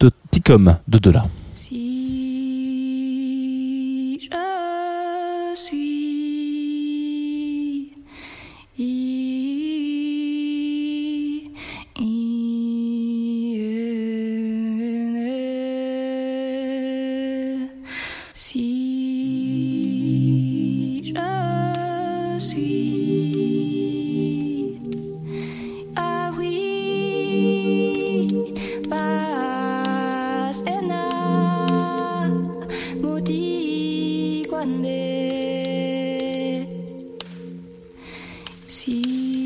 De 0.05 0.11
Ticom, 0.29 0.65
de 0.85 0.99
Dola. 0.99 1.44
Sí. 38.67 39.44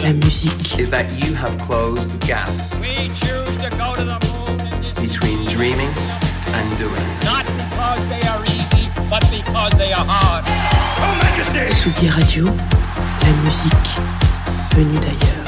La 0.00 0.12
musique, 0.12 0.78
is 0.78 0.90
that 0.90 1.06
you 1.24 1.34
have 1.34 1.56
closed 1.58 2.10
the 2.10 2.26
gap 2.26 2.48
We 2.80 3.08
choose 3.20 3.56
to 3.64 3.68
go 3.76 3.94
to 3.94 4.04
the 4.04 4.18
moon 4.26 4.60
in 4.60 4.82
this 4.82 4.98
between 4.98 5.44
dreaming 5.46 5.92
and 6.56 6.66
doing? 6.78 7.08
not 7.24 7.44
because 7.46 8.00
they 8.08 8.22
are 8.28 8.42
easy, 8.44 8.88
but 9.08 9.22
because 9.30 9.72
they 9.78 9.92
are 9.92 10.06
hard. 10.06 10.44
Tsugi 11.68 12.08
Radio, 12.10 12.44
la 12.44 13.32
musique 13.42 13.96
venue 14.74 14.98
d'ailleurs. 14.98 15.47